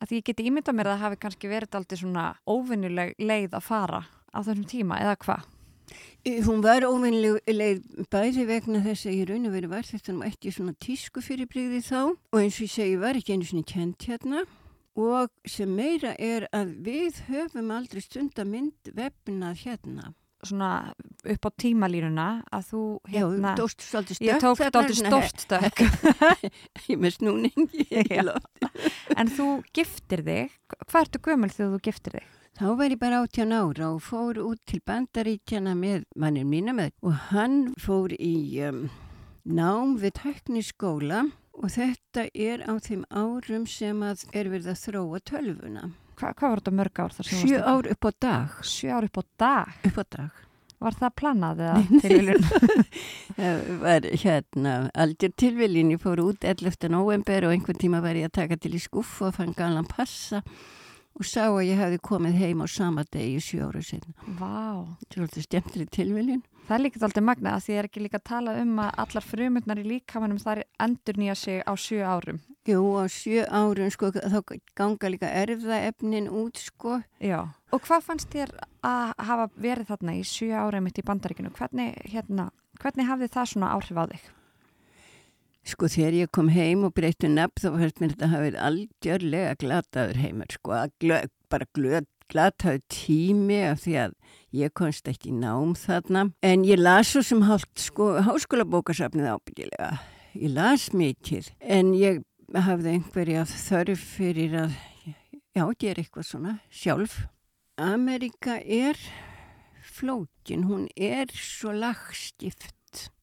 Að 0.00 0.10
því 0.10 0.16
ég 0.20 0.24
geti 0.28 0.44
ímyndað 0.48 0.74
mér 0.76 0.88
að 0.90 0.94
það 0.94 1.04
hafi 1.06 1.18
kannski 1.24 1.48
verið 1.48 1.76
aldrei 1.78 1.98
svona 1.98 2.24
óvenjuleg 2.44 3.14
leið 3.16 3.54
að 3.56 3.62
fara 3.64 4.00
á 4.04 4.38
þessum 4.44 4.66
tíma 4.68 4.98
eða 5.00 5.14
hvað? 5.24 5.46
Hún 6.46 6.62
var 6.64 6.82
óvinnileg 6.82 7.38
leið 7.46 7.82
bæði 8.10 8.46
vegna 8.48 8.80
þess 8.82 9.06
að 9.06 9.14
í 9.14 9.24
raun 9.28 9.46
og 9.46 9.52
veru 9.54 9.68
var 9.70 9.86
þetta 9.86 10.14
nú 10.16 10.24
ekki 10.26 10.50
svona 10.54 10.74
tísku 10.82 11.22
fyrirbrigði 11.22 11.82
þá 11.86 12.00
og 12.10 12.38
eins 12.40 12.56
og 12.58 12.66
ég 12.66 12.72
segi 12.74 12.96
var 12.98 13.18
ekki 13.20 13.36
einu 13.36 13.46
svona 13.46 13.68
kent 13.70 14.06
hérna 14.08 14.42
og 14.96 15.30
sem 15.46 15.70
meira 15.76 16.14
er 16.18 16.48
að 16.56 16.72
við 16.86 17.18
höfum 17.28 17.70
aldrei 17.76 18.00
stunda 18.02 18.46
mynd 18.48 18.90
vefnað 18.96 19.60
hérna. 19.66 20.14
Svona 20.46 20.70
upp 21.26 21.46
á 21.48 21.50
tímalínuna 21.60 22.26
að 22.54 22.66
þú 22.70 22.80
hérna... 23.12 23.52
Já, 23.52 23.58
dóst 23.60 23.84
svolítið 23.86 24.18
stökk. 24.18 24.28
Ég 24.28 24.42
tók 24.44 24.60
dálítið 24.62 24.98
svona- 25.00 25.12
stórt 25.12 25.44
stökk. 25.46 25.82
Ég 26.86 26.94
er 26.96 27.00
með 27.02 27.14
snúningi. 27.16 27.86
Já. 28.18 28.34
en 29.16 29.32
þú 29.32 29.48
giftir 29.76 30.24
þig. 30.26 30.56
Hvað 30.86 31.00
ertu 31.02 31.22
gömul 31.28 31.52
þegar 31.52 31.72
þú 31.76 31.82
giftir 31.88 32.18
þig? 32.18 32.35
Þá 32.56 32.70
var 32.72 32.88
ég 32.88 32.96
bara 32.96 33.18
18 33.20 33.50
ára 33.52 33.86
og 33.92 33.98
fór 34.00 34.38
út 34.40 34.60
til 34.64 34.78
bandaríkjana 34.88 35.74
með 35.76 36.06
mannir 36.16 36.46
mína 36.48 36.72
með 36.72 36.94
og 37.04 37.18
hann 37.28 37.56
fór 37.76 38.14
í 38.16 38.62
um, 38.64 38.86
nám 39.44 39.98
við 40.00 40.14
tekniskóla 40.16 41.26
og 41.52 41.74
þetta 41.74 42.24
er 42.32 42.62
á 42.64 42.72
þeim 42.80 43.02
árum 43.12 43.66
sem 43.68 44.00
að 44.00 44.24
er 44.32 44.48
verið 44.54 44.70
að 44.72 44.80
þróa 44.86 45.20
tölvuna. 45.28 45.82
Hva, 46.16 46.30
hvað 46.32 46.54
var 46.54 46.62
þetta 46.62 46.74
mörg 46.78 47.02
ár 47.02 47.16
þar 47.18 47.28
sem 47.28 47.42
þú 47.42 47.50
Sjö 47.50 47.58
varst 47.58 47.68
ár 47.74 47.90
upp 47.92 48.08
á 48.08 48.10
dag. 48.24 48.56
Sjö 48.70 48.96
ár 48.96 49.08
upp 49.10 49.20
á 49.20 49.24
dag. 49.44 49.76
Upp 49.90 50.00
á 50.00 50.04
dag. 50.16 50.40
Var 50.86 50.98
það 51.02 51.14
planað 51.20 51.62
eða 51.66 52.00
tilviljun? 52.06 52.48
Það 53.36 53.70
var 53.84 54.08
hérna 54.24 54.74
aldrei 55.04 55.36
tilviljun. 55.44 55.92
Ég 55.92 56.00
fór 56.00 56.24
út 56.24 56.48
11. 56.56 56.88
november 56.96 57.50
og 57.50 57.52
einhvern 57.52 57.84
tíma 57.84 58.00
var 58.04 58.16
ég 58.16 58.30
að 58.30 58.36
taka 58.40 58.60
til 58.64 58.72
í 58.80 58.80
skuffu 58.80 59.28
og 59.28 59.36
fann 59.36 59.52
galan 59.56 59.88
passa 59.92 60.40
og 60.40 60.85
sá 61.24 61.46
að 61.46 61.62
ég 61.64 61.78
hefði 61.80 62.02
komið 62.04 62.34
heim 62.42 62.60
á 62.60 62.66
sama 62.68 63.04
degi 63.08 63.38
sjö 63.40 63.68
ára 63.70 63.80
setna. 63.80 64.12
Vá. 64.36 64.84
Alltaf 65.16 65.46
stemmtri 65.46 65.86
tilviljun. 65.88 66.42
Það 66.66 66.74
er 66.76 66.82
líka 66.82 67.00
alltaf 67.06 67.24
magnað 67.24 67.56
að 67.56 67.64
því 67.64 67.74
er 67.78 67.88
ekki 67.88 68.02
líka 68.02 68.18
að 68.18 68.26
tala 68.26 68.56
um 68.60 68.72
að 68.82 68.96
allar 69.04 69.24
frumurnar 69.24 69.80
í 69.80 69.86
líkamannum 69.86 70.40
þar 70.42 70.62
endur 70.82 71.20
nýja 71.20 71.36
sig 71.38 71.62
á 71.62 71.72
sjö 71.78 72.02
árum. 72.02 72.40
Jú, 72.66 72.80
á 72.98 73.06
sjö 73.06 73.44
árum 73.46 73.92
sko, 73.94 74.10
þá 74.10 74.40
ganga 74.74 75.10
líka 75.14 75.30
erfðaefnin 75.30 76.26
út 76.26 76.58
sko. 76.58 76.98
Já. 77.22 77.46
Og 77.70 77.84
hvað 77.86 78.08
fannst 78.08 78.32
þér 78.34 78.52
að 78.82 79.12
hafa 79.28 79.46
verið 79.54 79.92
þarna 79.92 80.16
í 80.18 80.24
sjö 80.26 80.50
ára 80.58 80.82
mitt 80.82 80.98
í 80.98 81.06
bandaríkinu? 81.06 81.54
Hvernig, 81.54 81.94
hérna, 82.10 82.50
hvernig 82.82 83.06
hafði 83.06 83.30
það 83.38 83.52
svona 83.52 83.70
áhrif 83.76 84.02
á 84.02 84.04
þig? 84.10 84.26
Sko 85.66 85.88
þegar 85.90 86.14
ég 86.14 86.30
kom 86.30 86.50
heim 86.54 86.84
og 86.86 86.92
breytti 86.94 87.26
nefn 87.26 87.58
þá 87.58 87.70
fannst 87.72 87.96
mér 87.98 88.12
þetta 88.12 88.28
hafið 88.30 88.58
algjörlega 88.68 89.54
glataður 89.58 90.20
heimur 90.22 90.52
sko, 90.54 90.76
glö, 91.02 91.18
bara 91.50 91.66
glöð, 91.74 92.06
glataður 92.30 92.84
tími 92.92 93.58
af 93.66 93.82
því 93.82 93.96
að 94.04 94.14
ég 94.60 94.74
komst 94.78 95.10
ekki 95.10 95.34
nám 95.34 95.74
þarna. 95.78 96.28
En 96.46 96.62
ég 96.66 96.78
las 96.78 97.10
svo 97.10 97.24
sem 97.26 97.42
hálft 97.48 97.82
sko 97.82 98.12
háskólabókasafnið 98.28 99.32
ábyggilega. 99.34 99.90
Ég 100.38 100.54
las 100.54 100.92
mikið 100.94 101.50
en 101.58 101.92
ég 101.98 102.22
hafði 102.54 102.94
einhverja 102.94 103.42
þörf 103.50 104.06
fyrir 104.16 104.54
að, 104.62 104.76
já, 105.50 105.64
gera 105.82 106.02
eitthvað 106.04 106.30
svona 106.30 106.58
sjálf. 106.70 107.24
Amerika 107.76 108.60
er 108.62 109.00
flókin, 109.82 110.68
hún 110.70 110.86
er 110.94 111.30
svo 111.34 111.74
lagstift 111.74 112.75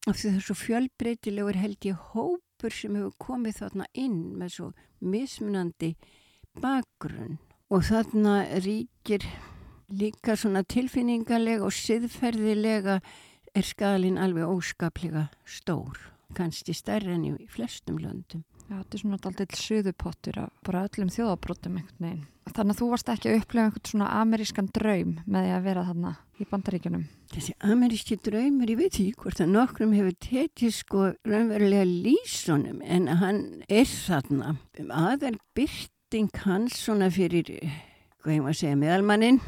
af 0.08 0.18
því 0.18 0.30
það 0.30 0.36
er 0.40 0.46
svo 0.48 0.58
fjölbreytilegur 0.60 1.60
held 1.60 1.88
ég 1.88 2.06
hópur 2.14 2.76
sem 2.76 2.98
hefur 3.00 3.16
komið 3.22 3.60
þarna 3.62 3.88
inn 4.06 4.20
með 4.40 4.54
svo 4.58 4.70
mismunandi 5.14 5.94
bakgrunn 6.62 7.40
og 7.74 7.86
þarna 7.88 8.36
ríkir 8.64 9.26
líka 9.94 10.38
svona 10.40 10.64
tilfinningarlega 10.64 11.66
og 11.66 11.76
siðferðilega 11.76 13.00
er 13.54 13.68
skalin 13.68 14.18
alveg 14.18 14.50
óskaplega 14.50 15.28
stór, 15.46 16.00
kannski 16.34 16.74
stærri 16.74 17.14
enn 17.14 17.28
í 17.36 17.50
flestum 17.50 18.00
löndum. 18.02 18.46
Já, 18.70 18.78
þetta 18.80 18.96
er 18.96 19.02
svona 19.02 19.18
alltaf 19.20 19.58
suðupottur 19.60 20.38
af 20.44 20.52
bara 20.66 20.84
öllum 20.88 21.10
þjóðabrótum 21.14 21.80
einhvern 21.80 22.06
veginn. 22.08 22.22
Þannig 22.54 22.74
að 22.74 22.80
þú 22.80 22.88
varst 22.92 23.10
ekki 23.12 23.30
að 23.30 23.40
upplega 23.40 23.66
einhvern 23.68 23.90
svona 23.90 24.10
amerískan 24.20 24.70
draum 24.76 25.14
með 25.26 25.46
því 25.46 25.54
að 25.56 25.66
vera 25.68 25.86
þarna 25.88 26.14
í 26.40 26.48
bandaríkunum. 26.52 27.04
Þessi 27.34 27.56
ameríski 27.72 28.18
draumur, 28.24 28.72
ég 28.74 28.80
veit 28.80 28.92
ekki 28.92 29.16
hvort 29.24 29.42
að 29.44 29.54
nokkrum 29.56 29.96
hefur 29.98 30.18
tekið 30.28 30.76
sko 30.76 31.08
raunverulega 31.28 31.88
lísunum 31.90 32.84
en 32.84 33.10
hann 33.24 33.42
er 33.68 33.90
þarna. 33.90 34.56
Aðal 34.84 35.36
byrting 35.58 36.32
hans 36.46 36.78
svona 36.86 37.10
fyrir, 37.14 37.52
hvað 38.24 38.38
ég 38.38 38.48
maður 38.48 38.62
segja, 38.62 38.80
meðalmannin 38.80 39.42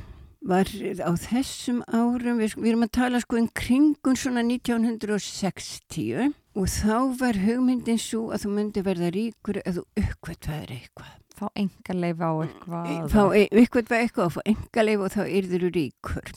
var 0.46 0.70
á 0.70 1.12
þessum 1.18 1.82
árum, 1.90 2.40
við, 2.40 2.56
við 2.60 2.72
erum 2.72 2.86
að 2.86 2.94
tala 3.00 3.22
sko 3.24 3.40
um 3.40 3.48
kringun 3.58 4.18
svona 4.20 4.44
1960 4.46 6.34
og 6.56 6.68
þá 6.72 6.98
var 7.20 7.40
hugmyndin 7.42 8.00
svo 8.02 8.30
að 8.36 8.46
þú 8.46 8.52
myndi 8.56 8.84
verða 8.86 9.10
ríkur 9.16 9.62
eða 9.64 9.84
uppkvæmtaður 10.02 10.76
eitthvað. 10.78 11.14
Fá 11.36 11.48
enga 11.60 11.96
leif 11.98 12.22
á 12.22 12.32
eitthvað. 12.46 12.92
Fá 13.12 13.24
uppkvæmtaður 13.26 14.04
eitthvað 14.04 14.28
og 14.30 14.36
fá 14.38 14.42
enga 14.54 14.86
leif 14.86 15.08
og 15.08 15.16
þá 15.16 15.24
yrður 15.26 15.66
þú 15.66 15.72
ríkur. 15.80 16.32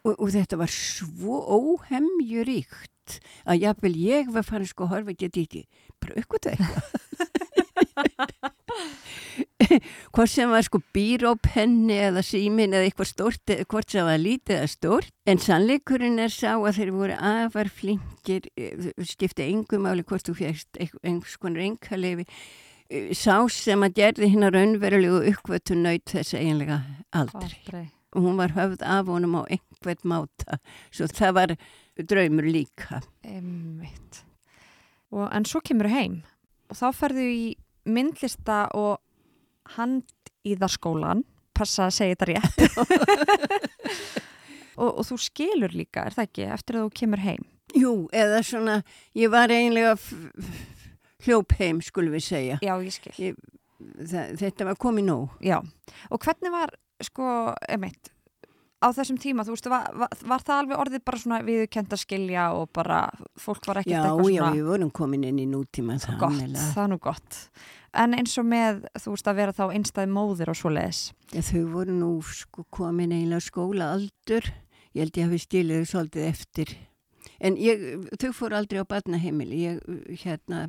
Og, 0.00 0.14
og 0.16 0.32
þetta 0.32 0.58
var 0.62 0.72
svo 0.72 1.42
óhemju 1.60 2.46
ríkt 2.48 3.20
að 3.44 3.66
jáfnvel 3.66 3.94
ég 4.00 4.32
var 4.32 4.46
farin 4.46 4.70
sko 4.70 4.86
að 4.86 4.94
horfa 4.94 5.12
ekki 5.14 5.30
ekki, 5.44 5.66
bara 6.00 6.16
uppkvæmtaður 6.22 6.64
eitthvað. 6.64 7.38
hvort 10.14 10.30
sem 10.30 10.50
var 10.50 10.64
sko 10.66 10.80
bírópenni 10.94 11.98
eða 12.08 12.22
símin 12.26 12.74
eða 12.74 12.88
eitthvað 12.88 13.10
stort 13.10 13.52
hvort 13.70 13.92
sem 13.92 14.06
var 14.06 14.18
lítið 14.20 14.56
eða 14.58 14.70
stort 14.72 15.12
en 15.30 15.42
sannleikurinn 15.42 16.22
er 16.22 16.32
sá 16.34 16.52
að 16.54 16.80
þeir 16.80 16.92
voru 16.96 17.18
afar 17.30 17.70
flinkir 17.72 18.48
eh, 18.56 18.90
skipti 19.06 19.46
engum 19.50 19.88
áli 19.90 20.06
hvort 20.06 20.26
þú 20.28 20.36
fjæst 20.40 20.80
einhvers 20.80 21.36
konar 21.42 21.66
enghalefi 21.66 22.24
eh, 22.26 23.12
sá 23.16 23.36
sem 23.52 23.86
að 23.86 23.96
gerði 24.00 24.32
hinn 24.34 24.48
að 24.48 24.56
raunverulegu 24.58 25.18
uppvötu 25.34 25.78
nöyt 25.78 26.06
þess 26.10 26.36
eiginlega 26.38 26.82
aldrei. 27.12 27.50
aldrei. 27.50 27.86
Og 28.10 28.24
hún 28.26 28.40
var 28.40 28.50
höfð 28.56 28.80
af 28.82 29.06
honum 29.06 29.38
á 29.38 29.42
einhvert 29.46 30.02
máta. 30.02 30.58
Svo 30.90 31.06
það 31.06 31.32
var 31.36 31.50
draumur 32.10 32.42
líka. 32.42 32.98
Einmitt. 33.22 34.24
og 35.10 35.26
en 35.34 35.44
svo 35.44 35.60
kemur 35.62 35.90
heim. 35.90 36.22
Og 36.70 36.78
þá 36.78 36.86
ferðu 36.94 37.26
í 37.26 37.46
myndlista 37.88 38.64
og 38.76 38.98
hand 39.76 40.08
í 40.46 40.56
það 40.56 40.74
skólan 40.74 41.22
passa 41.56 41.88
að 41.88 41.96
segja 41.98 42.16
þetta 42.16 42.28
rétt. 42.32 42.60
Og, 44.80 44.94
og 45.02 45.04
þú 45.04 45.16
skilur 45.20 45.72
líka, 45.76 46.06
er 46.08 46.14
það 46.16 46.24
ekki, 46.24 46.44
eftir 46.54 46.76
að 46.78 46.84
þú 46.86 46.92
kemur 46.96 47.20
heim? 47.20 47.42
Jú, 47.76 47.90
eða 48.16 48.38
svona 48.46 48.76
ég 49.18 49.28
var 49.28 49.52
eiginlega 49.52 49.90
hljóp 51.26 51.52
heim, 51.58 51.82
skulum 51.84 52.14
við 52.16 52.24
segja. 52.24 52.56
Já, 52.64 52.72
ég 52.80 52.94
skil. 52.94 53.12
Ég, 53.20 53.36
það, 53.98 54.30
Þetta 54.40 54.68
var 54.70 54.78
komið 54.80 55.06
nóg. 55.10 55.34
Já, 55.44 55.58
og 56.08 56.24
hvernig 56.24 56.54
var, 56.54 56.72
sko, 57.04 57.26
emitt 57.68 58.08
á 58.80 58.88
þessum 58.96 59.18
tíma, 59.20 59.44
þú 59.44 59.56
veist, 59.56 59.68
var, 59.70 59.90
var, 60.24 60.44
það 60.44 60.54
alveg 60.56 60.84
orðið 60.84 61.04
bara 61.04 61.20
svona 61.20 61.42
viðkend 61.44 61.92
að 61.92 62.02
skilja 62.04 62.46
og 62.56 62.70
bara 62.76 63.02
fólk 63.38 63.68
var 63.68 63.82
ekkert 63.82 63.98
eitthvað 63.98 64.22
svona 64.24 64.36
Já, 64.36 64.40
já, 64.40 64.56
við 64.56 64.70
vorum 64.72 64.94
komin 65.00 65.26
inn 65.28 65.42
í 65.42 65.46
nútíma 65.50 65.98
það 66.00 66.22
Gott, 66.24 66.40
það 66.56 66.82
er 66.84 66.90
nú 66.94 67.00
gott 67.02 67.42
en 67.96 68.14
eins 68.18 68.36
og 68.40 68.46
með, 68.46 68.84
þú 69.00 69.14
veist, 69.14 69.30
að 69.30 69.40
vera 69.40 69.56
þá 69.56 69.64
einstæði 69.74 70.12
móðir 70.14 70.52
og 70.52 70.58
svo 70.58 70.72
leiðis. 70.72 71.02
Ja, 71.34 71.42
þau 71.46 71.62
voru 71.72 71.96
nú 71.96 72.10
sko 72.26 72.64
komin 72.72 73.14
eiginlega 73.14 73.44
skóla 73.44 73.90
aldur, 73.96 74.50
ég 74.94 75.04
held 75.04 75.18
ég 75.18 75.28
hafi 75.28 75.40
stílið 75.42 75.82
þau 75.82 75.90
svolítið 75.94 76.28
eftir, 76.28 76.74
en 77.40 77.58
ég, 77.60 77.86
þau 78.20 78.30
fóru 78.36 78.58
aldrei 78.58 78.82
á 78.82 78.90
barnaheimili, 78.90 79.62
ég 79.66 80.20
hérna 80.24 80.66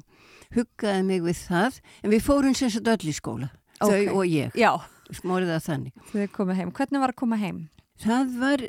huggaði 0.55 1.03
mig 1.07 1.25
við 1.27 1.43
það, 1.45 1.81
en 2.01 2.15
við 2.15 2.25
fórum 2.25 2.57
sagt 2.57 2.89
öll 2.95 3.11
í 3.11 3.17
skóla, 3.17 3.51
okay. 3.79 4.07
þau 4.07 4.17
og 4.21 4.25
ég, 4.31 4.57
Já. 4.57 4.71
smórið 5.21 5.53
það 5.55 5.67
þannig. 5.69 6.09
Þau 6.11 6.25
komið 6.39 6.63
heim, 6.63 6.73
hvernig 6.79 7.05
var 7.05 7.13
að 7.13 7.21
koma 7.21 7.41
heim? 7.41 7.61
Það 8.01 8.33
var, 8.41 8.63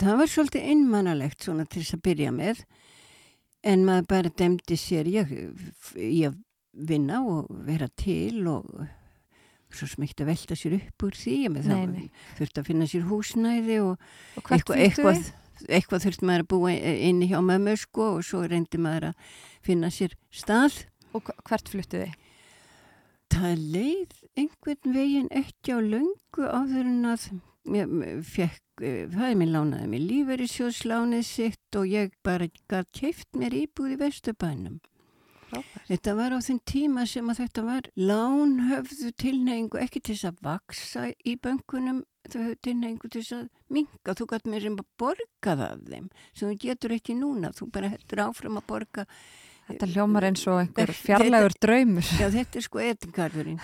það 0.00 0.20
var 0.20 0.32
svolítið 0.32 0.68
innmannalegt 0.72 1.46
svona 1.46 1.66
til 1.70 1.84
þess 1.84 1.96
að 1.96 2.04
byrja 2.08 2.34
með, 2.34 2.64
en 3.66 3.86
maður 3.86 4.10
bara 4.10 4.34
demdi 4.42 4.78
sér, 4.78 5.08
ég, 5.10 5.32
ég 5.94 6.36
vinna 6.76 7.22
og 7.24 7.50
vera 7.66 7.88
til 7.98 8.46
og 8.50 8.70
svo 9.76 9.88
smegt 9.90 10.20
að 10.22 10.30
velta 10.30 10.56
sér 10.58 10.76
upp 10.78 11.04
úr 11.06 11.16
því 11.16 11.36
þurft 12.38 12.60
að 12.60 12.68
finna 12.68 12.86
sér 12.88 13.06
húsnæði 13.08 13.80
og, 13.84 14.04
og 14.38 14.52
eitthvað, 14.54 14.82
eitthvað, 14.84 15.24
eitthvað 15.68 16.04
þurft 16.06 16.26
maður 16.26 16.44
að 16.44 16.50
búa 16.52 16.74
inni 17.08 17.30
hjá 17.30 17.40
mömmu 17.44 17.74
sko 17.80 18.12
og 18.16 18.22
svo 18.26 18.44
reyndi 18.46 18.80
maður 18.80 19.10
að 19.10 19.34
finna 19.66 19.90
sér 19.92 20.14
stað. 20.34 20.84
Og 21.16 21.28
hvert 21.48 21.70
fluttuði? 21.72 22.10
Það 23.32 23.62
leið 23.74 24.16
einhvern 24.38 24.96
veginn 24.96 25.30
ekki 25.34 25.76
á 25.76 25.78
löngu 25.80 26.46
áður 26.46 26.90
en 26.90 27.12
að 27.14 27.28
fekk, 27.66 28.82
eh, 28.82 29.34
minn 29.34 29.52
lánaði 29.54 29.88
mér 29.90 30.04
lífeyrisjóðslánið 30.10 31.24
sitt 31.26 31.78
og 31.78 31.86
ég 31.90 32.12
bara 32.22 32.48
gæt 32.68 32.92
keift 32.92 33.28
mér 33.34 33.52
íbúð 33.52 33.96
í 33.96 34.00
Vesturbænum. 34.04 34.80
Frábært. 35.46 35.86
Þetta 35.86 36.14
var 36.16 36.34
á 36.34 36.38
þinn 36.42 36.60
tíma 36.66 37.06
sem 37.06 37.28
að 37.30 37.40
þetta 37.44 37.62
var 37.66 37.88
lánhöfðu 37.96 39.12
tilneingu 39.14 39.78
ekki 39.78 40.02
til 40.02 40.14
þess 40.16 40.30
að 40.30 40.40
vaksa 40.42 41.06
í 41.24 41.36
böngunum 41.38 42.04
þau 42.26 42.40
höfðu 42.40 42.58
tilneingu 42.66 43.10
til 43.10 43.22
þess 43.22 43.36
að 43.36 43.48
minga 43.70 44.14
þú 44.18 44.26
gæti 44.32 44.50
mér 44.50 44.66
sem 44.66 44.78
að 44.80 44.88
borga 44.98 45.54
það 45.54 45.66
af 45.66 45.84
þeim 45.86 46.08
sem 46.32 46.48
þú 46.48 46.56
getur 46.64 46.96
ekki 46.96 47.18
núna. 47.18 47.52
Þú 47.54 47.70
bara 47.72 47.92
heldur 47.94 48.24
áfram 48.26 48.58
að 48.58 48.66
borga 48.72 49.06
Þetta 49.66 49.88
hljómar 49.90 50.26
eins 50.28 50.44
og 50.46 50.60
einhver 50.60 50.92
fjarlægur 50.94 51.56
draumur. 51.62 52.10
Já 52.20 52.28
þetta 52.30 52.60
er 52.60 52.66
sko 52.66 52.82
etingarðurinn 52.82 53.58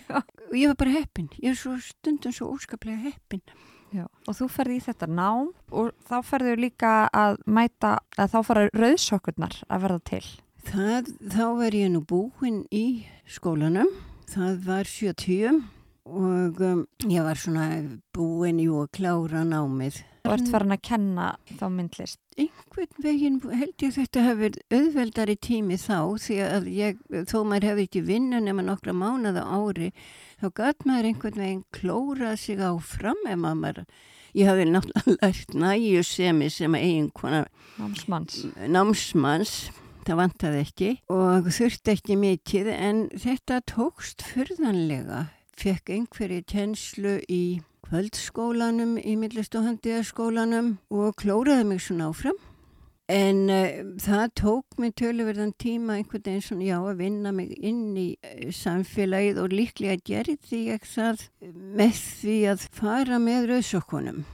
og 0.48 0.54
ég 0.54 0.70
var 0.70 0.78
bara 0.78 0.94
heppin. 0.94 1.30
Ég 1.42 1.50
er 1.52 1.58
svo 1.58 1.74
stundum 1.82 2.34
svo 2.34 2.52
óskaplega 2.54 3.00
heppin. 3.08 3.42
Já, 3.88 4.04
og 4.28 4.36
þú 4.36 4.50
ferði 4.52 4.76
í 4.76 4.84
þetta 4.84 5.08
nám 5.08 5.48
og 5.72 5.94
þá 6.06 6.16
ferðu 6.28 6.58
líka 6.60 6.92
að 7.08 7.38
mæta 7.48 7.94
að 8.20 8.34
þá 8.34 8.38
fara 8.50 8.66
rauðsokkurnar 8.76 9.56
að 9.64 9.86
verða 9.86 10.04
til. 10.10 10.26
Það, 10.68 11.10
þá 11.32 11.44
var 11.62 11.76
ég 11.78 11.90
nú 11.94 12.02
búinn 12.04 12.60
í 12.74 12.84
skólanum, 13.30 13.88
það 14.28 14.58
var 14.66 14.90
70 14.90 15.62
og 16.08 16.60
um, 16.64 16.84
ég 17.08 17.24
var 17.26 17.38
svona 17.38 17.66
búinn 18.16 18.60
í 18.62 18.68
að 18.72 18.88
klára 18.96 19.44
námið. 19.46 20.00
Ert 20.28 20.50
farin 20.52 20.74
að 20.74 20.82
kenna 20.84 21.28
þá 21.56 21.64
myndlist? 21.72 22.18
Einhvern 22.38 23.00
veginn 23.04 23.38
held 23.48 23.84
ég 23.84 23.94
þetta 23.96 24.24
hefur 24.26 24.42
verið 24.42 24.76
auðveldari 24.76 25.36
tími 25.40 25.78
þá 25.80 25.96
því 26.20 26.36
að 26.44 26.68
ég, 26.74 27.00
þó 27.30 27.38
maður 27.48 27.68
hefði 27.70 27.86
ekki 27.88 28.04
vinna 28.10 28.42
nema 28.44 28.66
nokkra 28.66 28.92
mánuða 28.92 29.46
ári, 29.48 29.90
þá 30.42 30.46
gæt 30.60 30.86
maður 30.88 31.10
einhvern 31.12 31.42
veginn 31.44 31.64
klórað 31.72 32.36
sig 32.44 32.60
áfram 32.60 33.24
ef 33.24 33.40
maður, 33.40 33.82
ég 34.36 34.52
hafi 34.52 34.68
náttúrulega 34.68 35.18
lært 35.22 35.58
næju 35.64 36.04
semi 36.04 36.52
sem 36.52 36.76
eigin 36.76 37.12
konar 37.16 37.48
námsmanns. 37.80 38.42
námsmanns 38.68 39.58
þetta 40.08 40.16
vantaði 40.16 40.60
ekki 40.64 40.86
og 41.12 41.48
þurfti 41.52 41.92
ekki 41.92 42.14
mikið 42.16 42.70
en 42.72 43.00
þetta 43.12 43.58
tókst 43.68 44.24
fyrðanlega. 44.24 45.26
Fekk 45.58 45.90
einhverju 45.90 46.44
tjenslu 46.46 47.16
í 47.26 47.58
kvöldskólanum, 47.88 48.94
í 49.00 49.16
millistofandiðaskólanum 49.18 50.76
og 50.94 51.16
klóraði 51.18 51.64
mig 51.66 51.82
svona 51.82 52.12
áfram. 52.12 52.38
En 53.08 53.48
uh, 53.48 53.80
það 54.04 54.24
tók 54.38 54.78
mig 54.78 54.92
töluverðan 55.00 55.54
tíma 55.58 55.96
einhvern 55.96 56.26
veginn 56.26 56.44
svona 56.44 56.66
já 56.68 56.76
að 56.78 57.00
vinna 57.00 57.32
mig 57.34 57.54
inn 57.56 57.96
í 57.96 58.08
uh, 58.20 58.50
samfélagið 58.54 59.40
og 59.42 59.54
líklega 59.56 59.96
gerði 60.04 60.64
ég 60.68 60.84
það 60.86 61.24
með 61.80 62.02
því 62.20 62.40
að 62.52 62.66
fara 62.78 63.22
með 63.22 63.48
rauðsokkunum 63.54 64.26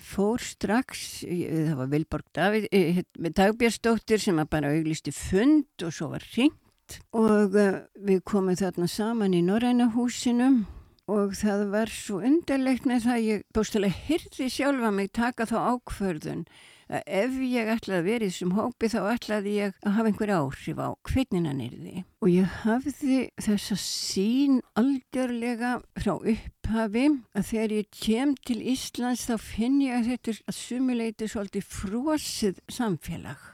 fór 0.00 0.40
strax, 0.40 1.20
það 1.28 1.76
var 1.76 1.88
Vilborg 1.92 2.28
Davíð, 2.36 2.66
eh, 2.72 3.02
Dagbjörnsdóttir 3.20 4.20
sem 4.22 4.40
bara 4.48 4.72
auglisti 4.72 5.12
fund 5.12 5.84
og 5.84 5.92
svo 5.92 6.08
var 6.14 6.24
ringt 6.34 6.56
og 7.16 7.56
uh, 7.56 7.80
við 7.96 8.22
komum 8.28 8.58
þarna 8.58 8.88
saman 8.90 9.36
í 9.36 9.42
Norræna 9.46 9.90
húsinum 9.94 10.64
og 11.10 11.34
það 11.38 11.64
var 11.72 11.90
svo 11.90 12.20
undarlegt 12.26 12.86
með 12.86 13.06
það 13.08 13.24
ég 13.26 13.46
bústulega 13.54 14.04
hyrði 14.08 14.50
sjálfa 14.52 14.92
mig 14.94 15.10
taka 15.16 15.48
þá 15.50 15.56
ákförðun 15.74 16.44
að 16.90 17.10
ef 17.20 17.36
ég 17.46 17.70
ætlaði 17.70 17.98
að 18.00 18.08
vera 18.08 18.26
í 18.26 18.30
þessum 18.30 18.54
hópi 18.56 18.90
þá 18.90 18.98
ætlaði 19.12 19.52
ég 19.56 19.76
að 19.86 19.94
hafa 19.96 20.10
einhver 20.10 20.32
áhrif 20.34 20.80
á 20.82 20.88
er 20.90 21.76
því. 21.76 22.02
Og 22.20 22.32
ég 22.32 22.56
hafði 22.64 23.20
þessa 23.38 23.78
sín 23.78 24.58
algjörlega 24.80 25.76
frá 25.98 26.12
upphafi 26.16 27.06
að 27.34 27.48
þegar 27.52 27.76
ég 27.78 27.90
kem 27.94 28.34
til 28.46 28.58
Íslands 28.74 29.28
þá 29.30 29.36
finn 29.38 29.80
ég 29.84 30.00
að 30.00 30.10
þetta 30.10 30.34
er 30.34 30.42
að 30.50 30.58
sumuleiti 30.58 31.30
svolítið 31.30 31.70
frosið 31.78 32.62
samfélag 32.70 33.48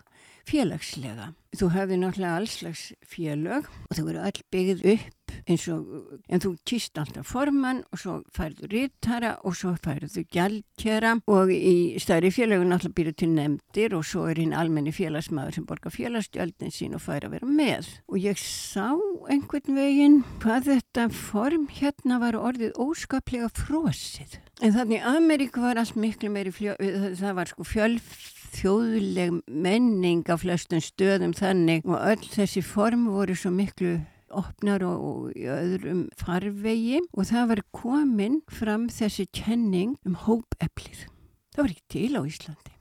félagslega. 0.47 1.33
Þú 1.57 1.69
hefði 1.73 2.01
náttúrulega 2.01 2.39
allslags 2.41 2.89
félag 3.07 3.69
og 3.89 3.97
þau 3.97 4.09
eru 4.11 4.25
all 4.27 4.43
byggð 4.53 4.83
upp 4.93 5.17
eins 5.47 5.65
og, 5.73 5.87
en 6.31 6.43
þú 6.43 6.53
kýst 6.69 6.99
alltaf 7.01 7.29
formann 7.31 7.83
og 7.95 8.01
svo 8.01 8.17
færðu 8.35 8.69
rittara 8.73 9.35
og 9.47 9.57
svo 9.59 9.73
færðu 9.83 10.25
gjaldkjara 10.33 11.17
og 11.31 11.53
í 11.55 11.97
stærri 12.03 12.33
félagun 12.35 12.75
alltaf 12.77 12.95
býrðu 12.97 13.15
til 13.23 13.31
nefndir 13.35 13.97
og 13.97 14.07
svo 14.07 14.27
er 14.31 14.41
hinn 14.43 14.55
almenni 14.57 14.95
félagsmaður 14.95 15.59
sem 15.59 15.69
borgar 15.69 15.95
félagsgjöldin 15.95 16.75
sín 16.75 16.97
og 16.99 17.05
fær 17.05 17.27
að 17.29 17.39
vera 17.39 17.51
með. 17.51 17.91
Og 18.11 18.21
ég 18.23 18.41
sá 18.41 18.95
einhvern 19.31 19.81
veginn 19.81 20.23
hvað 20.43 20.71
þetta 20.73 21.09
form 21.15 21.69
hérna 21.73 22.21
var 22.23 22.39
orðið 22.39 22.77
óskaplega 22.83 23.51
frosið. 23.57 24.41
En 24.65 24.73
þannig 24.73 25.05
Ameríku 25.05 25.61
var 25.61 25.79
allt 25.81 25.99
miklu 26.01 26.31
meiri, 26.33 26.53
það 26.55 27.37
var 27.37 27.51
sko 27.51 27.67
fjölf 27.67 28.36
þjóðleg 28.57 29.41
menning 29.47 30.27
á 30.29 30.35
flestum 30.41 30.81
stöðum 30.83 31.35
þannig 31.37 31.87
og 31.89 31.99
öll 31.99 32.29
þessi 32.33 32.63
form 32.65 33.07
voru 33.13 33.37
svo 33.37 33.53
miklu 33.55 33.99
opnar 34.37 34.85
og, 34.87 35.03
og 35.03 35.37
í 35.39 35.47
öðrum 35.51 36.07
farvegi 36.19 37.03
og 37.13 37.29
það 37.31 37.51
var 37.53 37.63
komin 37.77 38.41
fram 38.53 38.89
þessi 38.93 39.29
kenning 39.35 39.97
um 40.07 40.17
hópeflið. 40.27 41.07
Það 41.55 41.63
var 41.63 41.75
ekki 41.75 41.87
til 41.95 42.11
á 42.19 42.21
Íslandi. 42.27 42.73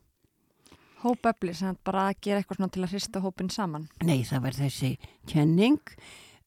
Hópeflið 1.06 1.58
sem 1.60 1.78
bara 1.86 2.08
að 2.10 2.22
gera 2.26 2.42
eitthvað 2.42 2.72
til 2.74 2.86
að 2.86 2.96
hrista 2.96 3.22
hópin 3.22 3.52
saman? 3.54 3.90
Nei, 4.04 4.24
það 4.26 4.48
var 4.48 4.58
þessi 4.58 4.92
kenning 5.30 5.82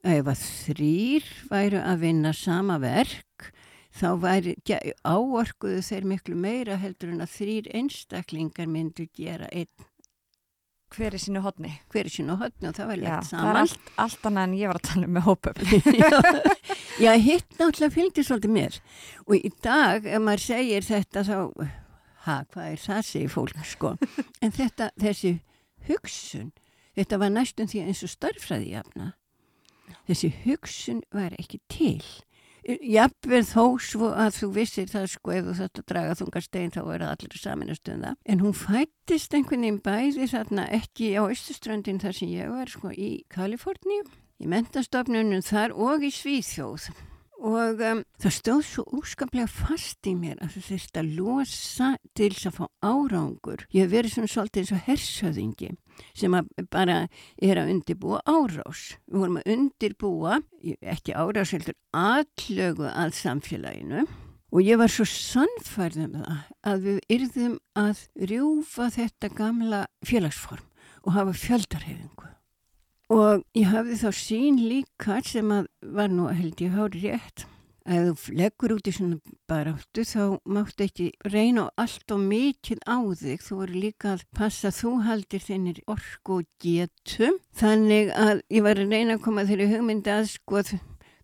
ef 0.06 0.30
að 0.30 0.42
þrýr 0.42 1.30
væru 1.50 1.82
að 1.82 2.04
vinna 2.04 2.34
sama 2.34 2.78
verk 2.82 3.52
þá 3.98 4.08
væri 4.22 4.54
áorkuðu 5.06 5.82
þeir 5.84 6.08
miklu 6.08 6.38
meira 6.38 6.78
heldur 6.80 7.12
en 7.12 7.24
að 7.24 7.34
þrýr 7.34 7.70
einstaklingar 7.76 8.70
myndu 8.70 9.08
gera 9.16 9.48
einn. 9.52 9.86
Hver 10.88 11.12
er 11.12 11.20
sínu 11.20 11.42
hodni? 11.44 11.74
Hver 11.92 12.08
er 12.08 12.12
sínu 12.12 12.38
hodni 12.40 12.70
og 12.70 12.76
það 12.78 12.88
var 12.88 13.00
lett 13.02 13.26
saman. 13.28 13.42
Það 13.44 13.50
er 13.50 13.58
allt, 13.60 13.90
allt 14.04 14.28
annað 14.30 14.46
en 14.46 14.54
ég 14.56 14.70
var 14.70 14.78
að 14.78 14.86
tala 14.88 15.08
um 15.08 15.18
með 15.18 15.26
hópöfli. 15.26 15.80
Já, 17.04 17.10
hitt 17.20 17.58
náttúrulega 17.58 17.94
fylgdi 17.94 18.24
svolítið 18.24 18.54
mér 18.54 18.78
og 19.26 19.34
í 19.36 19.50
dag 19.62 20.08
ef 20.08 20.24
maður 20.24 20.44
segir 20.46 20.86
þetta 20.86 21.24
þá, 21.28 21.36
ha, 22.24 22.38
hvað 22.54 22.70
er 22.70 22.80
það 22.86 23.02
segir 23.10 23.34
fólk 23.34 23.60
sko, 23.68 23.92
en 24.44 24.54
þetta, 24.56 24.88
þessi 24.98 25.34
hugsun, 25.90 26.48
þetta 26.98 27.20
var 27.20 27.34
næstum 27.36 27.68
því 27.70 27.84
eins 27.84 28.02
og 28.06 28.14
starfræði 28.14 28.72
jafna, 28.72 29.12
þessi 30.08 30.32
hugsun 30.46 31.04
var 31.14 31.36
ekki 31.38 31.60
til 31.70 32.00
jafnveg 32.68 33.46
þó 33.48 33.64
svo 33.80 34.10
að 34.12 34.38
þú 34.38 34.48
vissir 34.58 34.88
það 34.90 35.06
sko 35.14 35.34
ef 35.34 35.46
þú 35.46 35.56
þátt 35.58 35.80
að 35.82 35.88
draga 35.92 36.16
þungarstein 36.20 36.72
þá 36.74 36.80
er 36.82 37.04
það 37.04 37.12
allir 37.14 37.42
saminast 37.42 37.92
um 37.92 38.02
það. 38.04 38.16
En 38.28 38.42
hún 38.44 38.56
fættist 38.56 39.36
einhvern 39.36 39.66
veginn 39.66 39.82
bæði 39.84 40.30
þarna 40.34 40.68
ekki 40.78 41.12
á 41.16 41.22
Östuströndin 41.24 42.02
þar 42.02 42.18
sem 42.20 42.32
ég 42.34 42.52
var 42.52 42.72
sko 42.72 42.92
í 42.92 43.10
Kaliforni 43.32 44.02
í 44.38 44.50
mentastofnunum 44.50 45.44
þar 45.46 45.74
og 45.74 46.04
í 46.06 46.12
Svíþjóð 46.14 46.90
og 47.38 47.82
um, 47.86 48.00
það 48.18 48.34
stóð 48.34 48.60
svo 48.66 48.84
úskaplega 48.98 49.48
fast 49.50 50.06
í 50.10 50.14
mér 50.18 50.40
að 50.42 50.56
það 50.56 50.68
þurfti 50.68 51.00
að 51.00 51.10
losa 51.18 51.90
til 52.18 52.30
þess 52.34 52.48
að 52.50 52.56
fá 52.58 52.64
árangur. 52.82 53.64
Ég 53.74 53.86
hef 53.86 53.92
verið 53.92 54.14
svona 54.14 54.32
svolítið 54.32 54.62
eins 54.62 54.72
og 54.74 54.86
hersöðingi 54.88 55.70
sem 56.18 56.38
bara 56.70 56.98
er 57.42 57.60
að 57.60 57.72
undirbúa 57.74 58.22
árás. 58.26 58.84
Við 59.06 59.20
vorum 59.22 59.40
að 59.40 59.52
undirbúa 59.54 60.38
ekki 60.94 61.14
árás 61.14 61.54
heldur 61.54 61.78
allögu 61.94 62.88
að 62.90 63.14
samfélaginu. 63.18 64.06
Og 64.48 64.64
ég 64.64 64.80
var 64.80 64.88
svo 64.88 65.04
sannfærð 65.04 66.06
um 66.06 66.14
það 66.22 66.38
að 66.70 66.86
við 66.86 67.00
yrðum 67.18 67.58
að 67.76 68.06
rjúfa 68.30 68.88
þetta 68.94 69.30
gamla 69.36 69.84
félagsform 70.08 70.64
og 71.04 71.14
hafa 71.14 71.36
fjöldarhefingu 71.36 72.32
og 73.12 73.44
ég 73.56 73.70
hafði 73.72 74.00
þá 74.02 74.08
sín 74.16 74.58
líka 74.68 75.20
sem 75.24 75.52
að 75.54 75.70
var 75.96 76.10
nú 76.12 76.28
held 76.32 76.60
ég 76.60 76.76
hári 76.76 77.06
rétt 77.08 77.46
að 77.88 78.10
þú 78.20 78.34
leggur 78.36 78.74
út 78.76 78.88
í 78.88 78.92
svona 78.92 79.18
baráttu 79.48 80.04
þá 80.04 80.22
máttu 80.44 80.84
ekki 80.84 81.06
reyna 81.32 81.68
allt 81.80 82.12
og 82.12 82.20
mikið 82.20 82.82
á 82.84 82.98
þig. 83.16 83.40
Þú 83.44 83.58
voru 83.62 83.80
líka 83.86 84.12
að 84.14 84.26
passa 84.36 84.72
þú 84.74 84.92
haldir 85.06 85.44
þinnir 85.44 85.80
orku 85.88 86.40
og 86.40 86.46
getum 86.62 87.40
þannig 87.56 88.12
að 88.12 88.44
ég 88.52 88.66
var 88.66 88.82
að 88.82 88.94
reyna 88.94 89.16
að 89.16 89.24
koma 89.24 89.46
þeirri 89.48 89.70
hugmyndi 89.72 90.12
að 90.12 90.30
sko 90.34 90.60
að 90.60 90.74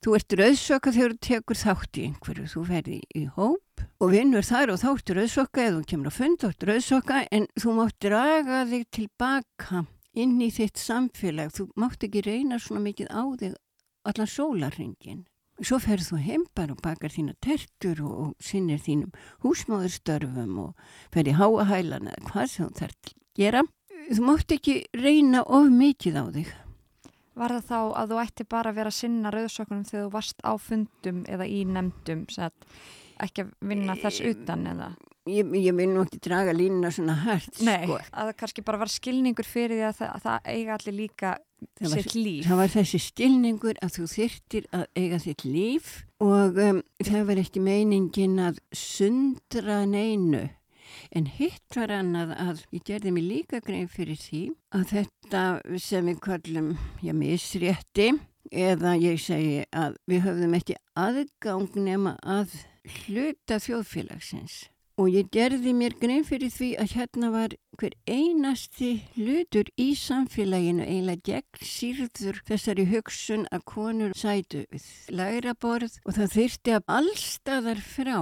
þú 0.04 0.16
ert 0.18 0.36
rauðsokka 0.40 0.92
þegar 0.92 1.14
þú 1.14 1.22
tekur 1.28 1.60
þátt 1.60 1.98
í 2.00 2.06
einhverju. 2.08 2.50
Þú 2.54 2.66
ferði 2.70 3.00
í 3.12 3.24
hóp 3.36 3.84
og 4.00 4.12
vinnur 4.12 4.44
þar 4.44 4.74
og 4.74 4.80
þá 4.80 4.88
ertu 4.94 5.18
rauðsokka 5.18 5.66
eða 5.66 5.76
þú 5.78 5.88
kemur 5.92 6.12
á 6.12 6.18
fund 6.18 6.44
og 6.44 6.54
ertu 6.54 6.70
rauðsokka 6.70 7.24
en 7.28 7.50
þú 7.60 7.76
mátt 7.78 7.98
draga 8.04 8.64
þig 8.72 8.88
tilbaka 8.92 9.84
inn 10.14 10.40
í 10.42 10.50
þitt 10.54 10.80
samfélag. 10.80 11.52
Þú 11.54 11.68
mátt 11.80 12.06
ekki 12.06 12.24
reyna 12.24 12.58
svona 12.62 12.84
mikið 12.86 13.10
á 13.10 13.22
þig 13.40 13.54
allan 14.08 14.30
sólarringin. 14.30 15.22
Svo 15.62 15.78
ferð 15.78 16.08
þú 16.10 16.18
heim 16.24 16.44
bara 16.56 16.74
og 16.74 16.82
bakar 16.82 17.12
þína 17.14 17.36
tertur 17.44 18.00
og, 18.02 18.14
og 18.24 18.32
sinnir 18.42 18.80
þínum 18.82 19.14
húsmáðurstörfum 19.44 20.58
og 20.64 20.88
ferði 21.14 21.36
háa 21.38 21.68
hælan 21.70 22.10
eða 22.10 22.32
hvað 22.32 22.50
sem 22.50 22.66
þú 22.66 22.80
þarf 22.80 22.98
að 22.98 23.14
gera. 23.38 23.62
Þú 24.10 24.26
mátt 24.26 24.54
ekki 24.56 24.74
reyna 24.98 25.44
of 25.46 25.70
mikið 25.70 26.18
á 26.18 26.24
þig. 26.34 26.50
Var 27.34 27.54
það 27.56 27.70
þá 27.70 27.78
að 27.98 28.10
þú 28.10 28.18
ætti 28.22 28.46
bara 28.50 28.70
að 28.70 28.76
vera 28.78 28.90
að 28.90 28.98
sinna 28.98 29.30
rauðsökunum 29.34 29.86
þegar 29.88 30.04
þú 30.04 30.10
varst 30.14 30.42
á 30.46 30.52
fundum 30.58 31.22
eða 31.30 31.46
í 31.50 31.62
nefndum, 31.66 32.26
ekki 33.22 33.44
að 33.44 33.52
vinna 33.70 33.96
þess 34.00 34.24
utan 34.30 34.64
eða? 34.74 34.94
Ég, 35.24 35.48
ég 35.56 35.72
vil 35.72 35.86
nú 35.88 36.02
ekki 36.04 36.18
draga 36.20 36.52
línuna 36.52 36.90
svona 36.92 37.14
hægt 37.22 37.62
Nei, 37.64 37.86
sko. 37.86 37.96
að 38.12 38.26
það 38.28 38.34
kannski 38.42 38.64
bara 38.66 38.80
var 38.82 38.90
skilningur 38.92 39.46
fyrir 39.48 39.78
því 39.78 39.86
að 39.88 39.94
það, 40.00 40.10
að 40.10 40.24
það 40.26 40.50
eiga 40.52 40.74
allir 40.74 40.96
líka 40.98 41.30
það 41.64 41.94
sitt 41.94 42.10
var, 42.10 42.18
líf 42.26 42.48
Það 42.48 42.60
var 42.60 42.74
þessi 42.74 43.00
skilningur 43.06 43.80
að 43.80 43.94
þú 43.94 44.08
þyrtir 44.12 44.66
að 44.76 44.84
eiga 45.00 45.20
sitt 45.24 45.46
líf 45.48 45.94
og 46.24 46.60
um, 46.66 46.82
það 47.08 47.24
var 47.30 47.40
ekki 47.40 47.64
meiningin 47.64 48.36
að 48.50 48.60
sundra 48.76 49.80
neinu 49.88 50.44
en 51.16 51.30
hitt 51.38 51.78
var 51.78 51.94
annað 51.94 52.36
að 52.36 52.62
ég 52.76 52.84
gerði 52.86 53.14
mig 53.16 53.24
líka 53.24 53.62
grein 53.64 53.88
fyrir 53.88 54.20
því 54.20 54.44
að 54.76 54.86
þetta 54.92 55.42
sem 55.80 56.12
við 56.12 56.20
kallum 56.28 56.70
já, 57.00 57.14
misrétti 57.16 58.12
eða 58.50 58.94
ég 59.00 59.20
segi 59.22 59.64
að 59.72 59.98
við 60.10 60.24
höfðum 60.28 60.58
ekki 60.60 60.78
aðgang 60.98 61.80
nema 61.80 62.16
að 62.22 62.54
hluta 62.84 63.60
þjóðfélagsins. 63.62 64.64
Og 64.94 65.08
ég 65.10 65.26
gerði 65.34 65.72
mér 65.74 65.96
grein 65.98 66.22
fyrir 66.22 66.52
því 66.54 66.68
að 66.78 66.92
hérna 66.94 67.28
var 67.34 67.54
hver 67.80 67.94
einasti 68.06 68.90
hlutur 69.16 69.66
í 69.74 69.88
samfélaginu 69.98 70.84
eiginlega 70.86 71.24
gegn 71.26 71.66
sírður 71.66 72.38
þessari 72.46 72.84
hugsun 72.92 73.48
að 73.50 73.64
konur 73.72 74.14
sætu 74.14 74.62
við 74.70 74.84
læra 75.10 75.56
borð 75.58 75.96
og 76.04 76.14
það 76.14 76.36
þyrti 76.36 76.76
að 76.76 76.94
allstaðar 76.98 77.82
frá 77.82 78.20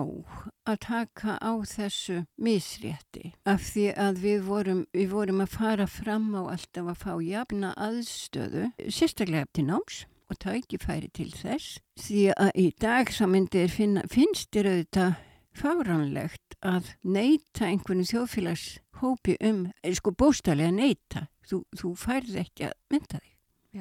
að 0.64 0.78
taka 0.86 1.36
á 1.44 1.52
þessu 1.60 2.22
misrétti. 2.40 3.34
Af 3.44 3.68
því 3.74 3.86
að 4.06 4.22
við 4.24 4.48
vorum, 4.48 4.82
við 4.96 5.12
vorum 5.12 5.44
að 5.44 5.58
fara 5.58 5.88
fram 5.90 6.32
á 6.40 6.56
alltaf 6.56 6.88
að 6.94 7.04
fá 7.04 7.12
jafna 7.20 7.74
aðstöðu, 7.76 8.70
sérstaklega 8.88 9.44
til 9.52 9.68
náms 9.68 10.06
og 10.32 10.40
tækifæri 10.42 11.10
til 11.14 11.30
þess 11.34 11.78
því 12.00 12.22
að 12.34 12.50
í 12.58 12.66
dag 12.80 13.12
finna, 13.12 14.02
finnst 14.10 14.50
þér 14.54 14.70
auðvitað 14.72 15.14
fáránlegt 15.52 16.56
að 16.64 16.92
neyta 17.04 17.68
einhvern 17.68 18.06
þjóðfélagshópi 18.08 19.36
um, 19.44 19.66
sko 19.98 20.12
bóstalega 20.16 20.72
neyta, 20.72 21.26
þú, 21.48 21.62
þú 21.76 21.92
færð 21.98 22.38
ekki 22.44 22.68
að 22.70 22.76
mynda 22.92 23.20
þig. 23.20 23.32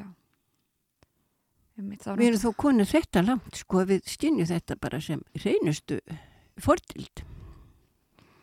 Já. 0.02 0.08
Við 1.82 2.28
erum 2.28 2.42
þó 2.42 2.50
konið 2.60 2.92
þetta 2.92 3.24
langt, 3.26 3.62
sko, 3.64 3.86
við 3.88 4.08
stynju 4.10 4.48
þetta 4.50 4.78
bara 4.82 5.00
sem 5.02 5.22
reynustu 5.46 6.02
fordild. 6.62 7.24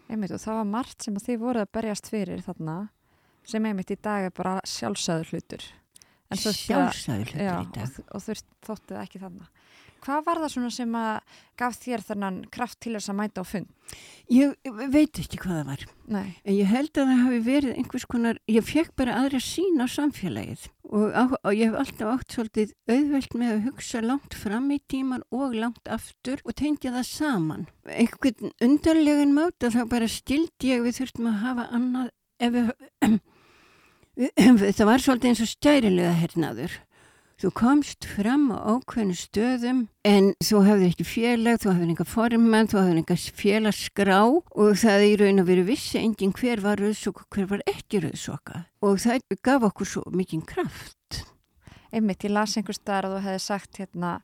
Einmitt 0.09 0.33
og 0.33 0.41
það 0.41 0.63
var 0.63 0.71
margt 0.71 1.05
sem 1.05 1.19
að 1.19 1.27
þið 1.29 1.43
voruð 1.43 1.67
að 1.67 1.75
berjast 1.77 2.09
fyrir 2.09 2.41
þarna 2.47 2.79
sem 3.49 3.65
einmitt 3.69 3.93
í 3.93 3.99
dag 4.01 4.29
er 4.29 4.33
bara 4.35 4.57
sjálfsöður 4.69 5.35
hlutur. 5.35 5.67
Sjálfsöður 6.37 7.31
hlutur 7.33 7.41
í 7.41 7.69
dag. 7.75 8.01
Og, 8.13 8.23
þurft 8.25 8.49
þóttið 8.67 9.01
ekki 9.01 9.23
þarna. 9.23 9.49
Hvað 9.99 10.25
var 10.29 10.39
það 10.39 10.53
svona 10.53 10.69
sem 10.71 10.93
að 10.95 11.39
gaf 11.59 11.77
þér 11.83 12.03
þennan 12.07 12.37
kraft 12.55 12.79
til 12.85 12.93
þess 12.95 13.11
að 13.11 13.17
mæta 13.19 13.43
á 13.43 13.45
fund? 13.49 13.95
Ég 14.31 14.69
veit 14.93 15.19
ekki 15.19 15.41
hvað 15.41 15.57
það 15.57 15.71
var. 15.73 15.85
Nei. 16.15 16.29
En 16.45 16.55
ég 16.55 16.71
held 16.71 16.93
að 16.93 17.09
það 17.11 17.23
hafi 17.25 17.41
verið 17.49 17.81
einhvers 17.81 18.07
konar, 18.13 18.39
ég 18.47 18.67
fekk 18.69 18.93
bara 19.01 19.17
aðra 19.19 19.41
sín 19.43 19.83
á 19.83 19.87
samfélagið 19.91 20.69
og, 20.87 21.09
á, 21.17 21.25
og 21.35 21.51
ég 21.57 21.73
hef 21.73 21.81
alltaf 21.83 22.13
átt 22.13 22.37
svolítið 22.37 22.77
auðvelt 22.89 23.35
með 23.41 23.55
að 23.55 23.65
hugsa 23.67 24.05
langt 24.05 24.37
fram 24.39 24.69
í 24.71 24.79
tíman 24.93 25.25
og 25.35 25.57
langt 25.59 25.91
aftur 25.91 26.45
og 26.45 26.55
tengja 26.61 26.95
það 26.95 27.09
saman. 27.11 27.67
Einhvern 27.91 28.55
undarlegan 28.65 29.35
máta 29.35 29.73
þá 29.75 29.83
bara 29.91 30.13
stildi 30.13 30.77
ég 30.77 30.87
við 30.87 31.01
þurftum 31.01 31.33
að 31.33 31.43
hafa 31.43 31.67
annað 31.75 32.15
ef 32.39 32.55
við, 32.55 32.73
það 34.77 34.85
var 34.89 35.03
svolítið 35.05 35.33
eins 35.33 35.43
og 35.45 35.53
stærilega 35.53 36.15
hernaður 36.19 36.79
Þú 37.39 37.53
komst 37.55 38.03
fram 38.17 38.49
á 38.51 38.59
ákveðinu 38.67 39.15
stöðum 39.15 39.83
en 40.03 40.33
þú 40.43 40.63
hefði 40.67 40.87
ekki 40.89 41.05
félag, 41.07 41.61
þú 41.63 41.69
hefði 41.71 41.85
enga 41.93 42.07
formann, 42.11 42.67
þú 42.67 42.81
hefði 42.81 43.03
enga 43.05 43.17
félagsgrá 43.39 44.17
og 44.27 44.73
það 44.81 45.05
í 45.07 45.13
raun 45.21 45.43
og 45.45 45.47
veru 45.47 45.63
vissi 45.69 46.01
engin 46.01 46.33
hver 46.35 46.59
var 46.65 46.83
rauðsokk 46.83 47.21
og 47.23 47.37
hver 47.37 47.47
var 47.53 47.63
ekki 47.71 48.01
rauðsokka 48.03 48.65
og 48.83 48.99
það 49.05 49.37
gaf 49.47 49.69
okkur 49.69 49.91
svo 49.93 50.03
mikinn 50.11 50.43
kraft. 50.51 51.21
Einmitt, 51.95 52.27
ég 52.27 52.35
las 52.35 52.57
einhver 52.59 52.75
staðar 52.75 53.07
að 53.07 53.15
þú 53.15 53.21
hefði 53.29 53.45
sagt 53.45 53.81
hérna, 53.85 54.17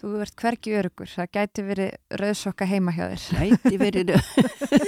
þú 0.00 0.14
ert 0.24 0.34
hverki 0.40 0.72
örugur, 0.80 1.12
það 1.12 1.28
gæti 1.36 1.66
verið 1.66 2.22
rauðsokka 2.22 2.70
heima 2.72 2.96
hjá 2.96 3.04
þér. 3.12 3.52
Gæti 3.52 3.82
verið, 3.84 4.14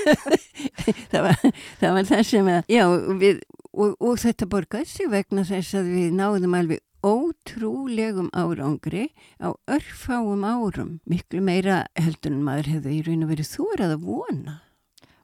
það, 1.12 1.20
var, 1.20 1.44
það 1.85 2.00
var 2.00 2.11
það 2.14 2.24
sem 2.33 2.50
að, 2.57 2.72
já, 2.72 2.87
við, 3.20 3.44
og, 3.74 3.96
og 4.00 4.18
þetta 4.22 4.48
borgaði 4.50 4.90
sig 4.90 5.10
vegna 5.12 5.44
þess 5.46 5.76
að 5.78 5.90
við 5.94 6.18
náðum 6.18 6.58
alveg 6.58 6.82
ótrúlegum 7.04 8.30
árangri 8.32 9.10
á 9.37 9.52
örfáum 9.68 10.44
árum, 10.46 11.00
miklu 11.04 11.42
meira 11.44 11.84
heldur 11.98 12.32
en 12.32 12.44
maður 12.46 12.70
hefði 12.74 12.94
í 12.96 13.02
raun 13.04 13.26
og 13.26 13.34
verið 13.34 13.50
þórað 13.50 13.96
að 13.96 14.06
vona. 14.06 14.54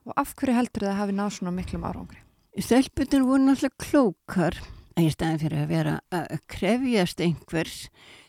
Og 0.05 0.13
af 0.17 0.35
hverju 0.37 0.57
heldur 0.57 0.85
það 0.85 0.93
að 0.93 0.99
hafi 0.99 1.17
náð 1.17 1.33
svona 1.37 1.55
miklum 1.55 1.87
árangri? 1.87 2.21
Stelputin 2.61 3.25
voru 3.25 3.47
náttúrulega 3.47 3.81
klókar 3.81 4.59
að 4.97 5.07
í 5.07 5.11
staðin 5.13 5.41
fyrir 5.41 5.61
að 5.61 5.71
vera 5.71 5.93
að 6.13 6.41
krefjast 6.51 7.21
einhvers 7.23 7.77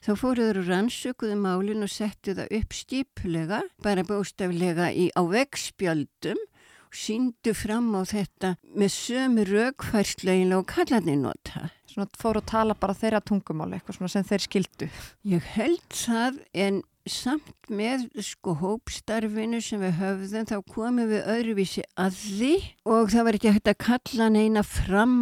þá 0.04 0.12
fóruður 0.20 0.62
rannsökuðu 0.68 1.36
málinn 1.42 1.84
og 1.84 1.90
settu 1.92 2.36
það 2.38 2.54
upp 2.60 2.76
stípulega, 2.76 3.60
bara 3.82 4.06
bóstaflega 4.06 4.92
í 4.94 5.10
á 5.12 5.22
vegspjöldum 5.26 6.38
og 6.38 6.51
síndu 6.96 7.54
fram 7.56 7.92
á 7.96 8.02
þetta 8.08 8.56
með 8.76 8.94
sömu 8.96 9.46
raukfærslegin 9.48 10.56
og 10.56 10.66
kallarni 10.72 11.16
nota 11.20 11.70
svona 11.92 12.08
fóru 12.16 12.40
að 12.40 12.48
tala 12.52 12.78
bara 12.78 12.96
þeirra 12.96 13.20
tungumáli, 13.24 13.76
eitthvað 13.76 13.98
svona 13.98 14.12
sem 14.14 14.24
þeir 14.24 14.46
skildu. 14.46 14.88
Ég 15.28 15.52
held 15.56 15.84
það 15.92 16.40
en 16.64 16.80
samt 17.08 17.70
með 17.72 18.04
sko 18.22 18.54
hópstarfinu 18.60 19.58
sem 19.64 19.80
við 19.82 19.96
höfðum 19.98 20.46
þá 20.46 20.56
komum 20.70 21.10
við 21.10 21.24
öðruvísi 21.34 21.82
að 21.98 22.18
því 22.20 22.50
og 22.94 23.10
það 23.10 23.26
var 23.26 23.38
ekki 23.38 23.54
hægt 23.56 23.70
að 23.72 23.80
kalla 23.88 24.28
neina 24.30 24.62
fram 24.66 25.16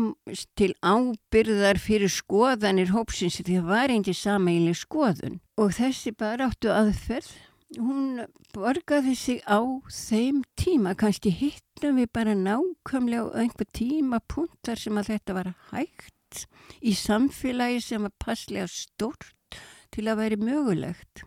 til 0.61 0.75
ábyrðar 0.85 1.81
fyrir 1.81 2.13
skoðanir 2.13 2.93
hópsins 2.93 3.41
því 3.41 3.63
það 3.63 3.71
var 3.73 3.95
einnig 3.95 4.19
sameigli 4.19 4.75
skoðun 4.77 5.41
og 5.61 5.73
þessi 5.79 6.13
bara 6.21 6.51
áttu 6.51 6.69
aðferð 6.75 7.33
hún 7.79 8.25
borgaði 8.55 9.15
sig 9.15 9.43
á 9.47 9.63
þeim 9.87 10.43
tíma, 10.59 10.97
kannski 10.99 11.31
hittum 11.31 12.01
við 12.01 12.11
bara 12.15 12.35
nákvæmlega 12.35 13.31
á 13.31 13.39
einhver 13.45 13.69
tíma 13.71 14.19
punktar 14.27 14.81
sem 14.81 14.99
að 14.99 15.13
þetta 15.15 15.37
var 15.37 15.53
hægt 15.71 16.47
í 16.83 16.95
samfélagi 16.95 17.83
sem 17.85 18.07
var 18.07 18.15
passlega 18.23 18.67
stort 18.71 19.59
til 19.91 20.07
að 20.09 20.23
veri 20.23 20.39
mögulegt. 20.41 21.25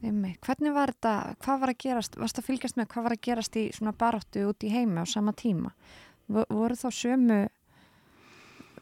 Hvernig 0.00 0.72
var 0.72 0.94
þetta, 0.94 1.14
hvað 1.44 1.60
var 1.60 1.72
að 1.72 1.80
gerast, 1.84 2.14
varst 2.16 2.40
að 2.40 2.46
fylgjast 2.48 2.78
með 2.80 2.88
hvað 2.92 3.06
var 3.06 3.14
að 3.16 3.24
gerast 3.26 3.56
í 3.60 3.66
svona 3.76 3.92
baróttu 3.92 4.46
út 4.48 4.64
í 4.64 4.72
heimi 4.72 5.04
á 5.04 5.06
sama 5.08 5.34
tíma? 5.36 5.74
Voru 6.30 6.76
þá 6.78 6.88
sömu 6.94 7.40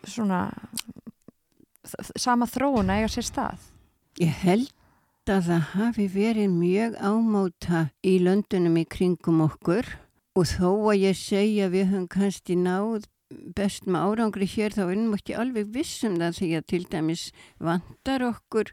svona 0.06 0.44
sama 2.14 2.46
þróun 2.46 2.92
að 2.92 3.02
eiga 3.02 3.10
sér 3.16 3.26
stað? 3.26 3.66
Ég 4.22 4.34
held 4.44 4.77
að 5.32 5.48
það 5.48 5.64
hafi 5.74 6.04
verið 6.12 6.52
mjög 6.54 6.96
ámáta 7.00 7.80
í 8.06 8.14
löndunum 8.24 8.78
í 8.80 8.84
kringum 8.88 9.42
okkur. 9.44 9.86
Og 10.38 10.46
þó 10.46 10.70
að 10.92 11.00
ég 11.02 11.18
segja 11.18 11.68
við 11.72 11.90
höfum 11.90 12.08
kannski 12.12 12.56
náð 12.58 13.08
best 13.56 13.88
með 13.88 14.06
árangri 14.08 14.48
hér 14.48 14.76
þá 14.76 14.82
erum 14.86 15.10
við 15.12 15.18
ekki 15.18 15.36
alveg 15.42 15.72
vissum 15.74 16.16
það 16.20 16.38
því 16.38 16.50
að 16.58 16.66
til 16.72 16.82
dæmis 16.94 17.24
vantar 17.60 18.24
okkur. 18.28 18.72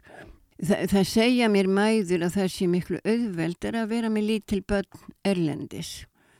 Þa, 0.56 0.76
það 0.92 1.08
segja 1.12 1.48
mér 1.52 1.68
mæður 1.68 2.26
að 2.26 2.36
það 2.38 2.52
sé 2.54 2.68
miklu 2.72 3.00
auðveldar 3.04 3.80
að 3.82 3.90
vera 3.92 4.12
með 4.12 4.28
lítil 4.30 4.62
börn 4.64 5.02
erlendis. 5.28 5.92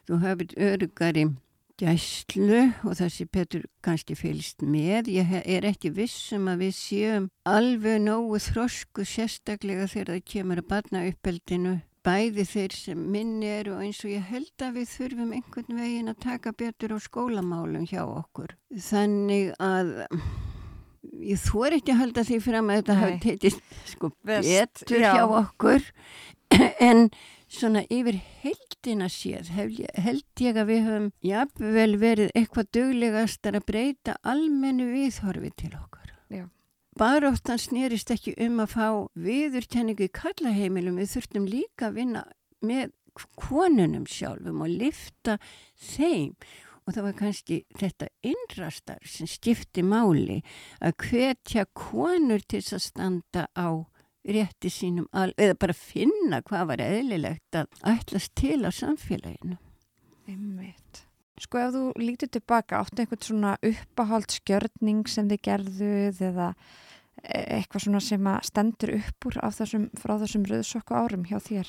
Þú 0.08 0.22
hafið 0.22 0.56
örugari 0.70 1.26
gæslu 1.80 2.62
og 2.86 2.94
það 2.98 3.10
sé 3.12 3.26
Petur 3.32 3.66
kannski 3.84 4.16
fylgst 4.18 4.64
með 4.64 5.10
ég 5.12 5.34
er 5.42 5.66
ekki 5.68 5.92
vissum 5.96 6.48
að 6.50 6.66
við 6.66 6.78
séum 6.78 7.28
alveg 7.48 8.00
nógu 8.04 8.40
þrosku 8.46 9.04
sérstaklega 9.06 9.88
þegar 9.92 10.14
það 10.14 10.24
kemur 10.32 10.62
að 10.62 10.70
barna 10.72 11.04
uppeldinu 11.10 11.76
bæði 12.06 12.46
þeir 12.46 12.74
sem 12.76 13.06
minni 13.12 13.48
eru 13.50 13.76
og 13.76 13.84
eins 13.84 14.00
og 14.04 14.12
ég 14.12 14.26
held 14.30 14.62
að 14.62 14.76
við 14.78 14.90
þurfum 14.92 15.32
einhvern 15.36 15.80
veginn 15.80 16.12
að 16.12 16.20
taka 16.22 16.52
betur 16.54 16.94
á 16.94 16.98
skólamálum 17.02 17.86
hjá 17.90 18.02
okkur. 18.04 18.54
Þannig 18.70 19.54
að 19.58 19.92
ég 21.26 21.40
þór 21.42 21.78
ekki 21.78 21.94
að 21.94 22.02
halda 22.02 22.26
því 22.28 22.38
fram 22.44 22.70
að 22.70 22.80
þetta 22.80 22.98
hafi 23.00 23.18
teitist 23.24 23.78
sko 23.90 24.12
betur 24.26 25.02
já. 25.02 25.10
hjá 25.16 25.24
okkur 25.42 25.88
en 26.88 27.08
svona 27.46 27.84
yfir 27.92 28.18
heldina 28.42 29.08
séð 29.12 29.52
held 29.54 30.42
ég 30.42 30.58
að 30.58 30.70
við 30.70 30.82
höfum 30.86 31.08
jafnvel 31.24 31.92
verið 32.00 32.34
eitthvað 32.34 32.70
döglegastar 32.76 33.58
að 33.58 33.66
breyta 33.70 34.16
almennu 34.26 34.88
viðhorfi 34.90 35.52
til 35.56 35.72
okkur. 35.78 36.12
Já. 36.32 36.44
Baróttan 36.96 37.60
snýrist 37.60 38.10
ekki 38.10 38.34
um 38.46 38.60
að 38.64 38.74
fá 38.74 38.88
viðurkenningu 39.20 40.08
í 40.08 40.14
kallaheimilum, 40.16 41.00
við 41.00 41.12
þurftum 41.16 41.48
líka 41.50 41.90
að 41.90 41.98
vinna 42.00 42.22
með 42.64 42.94
konunum 43.40 44.06
sjálfum 44.08 44.62
og 44.64 44.72
lifta 44.72 45.36
þeim 45.80 46.34
og 46.86 46.94
það 46.94 47.06
var 47.08 47.16
kannski 47.18 47.56
þetta 47.80 48.08
innrastar 48.26 49.06
sem 49.08 49.28
stifti 49.30 49.82
máli 49.82 50.42
að 50.78 50.96
hvetja 51.08 51.66
konur 51.74 52.44
til 52.46 52.62
að 52.62 52.84
standa 52.84 53.46
á 53.58 53.86
rétti 54.26 54.70
sínum 54.72 55.06
eða 55.14 55.56
bara 55.60 55.76
finna 55.76 56.42
hvað 56.46 56.70
var 56.72 56.82
eðlilegt 56.84 57.58
að 57.58 57.68
ætlas 57.86 58.28
til 58.34 58.62
á 58.66 58.70
samfélaginu. 58.74 59.58
Einmitt. 60.26 61.04
Sko 61.36 61.60
ef 61.60 61.74
þú 61.74 61.84
lítið 62.00 62.32
tilbaka 62.38 62.80
áttu 62.80 63.02
einhvern 63.02 63.22
svona 63.22 63.54
uppahaldskjörning 63.60 65.04
sem 65.10 65.28
þið 65.28 65.42
gerðuð 65.44 66.22
eða 66.30 66.52
eitthvað 67.26 67.84
svona 67.84 68.00
sem 68.04 68.30
að 68.30 68.46
stendur 68.48 68.94
upp 68.96 69.28
úr 69.28 69.36
þessum, 69.58 69.90
frá 69.98 70.16
þessum 70.22 70.46
rauðsokku 70.48 70.96
árum 70.96 71.26
hjá 71.28 71.36
þér? 71.42 71.68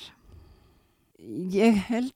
Ég 1.52 1.82
held 1.88 2.14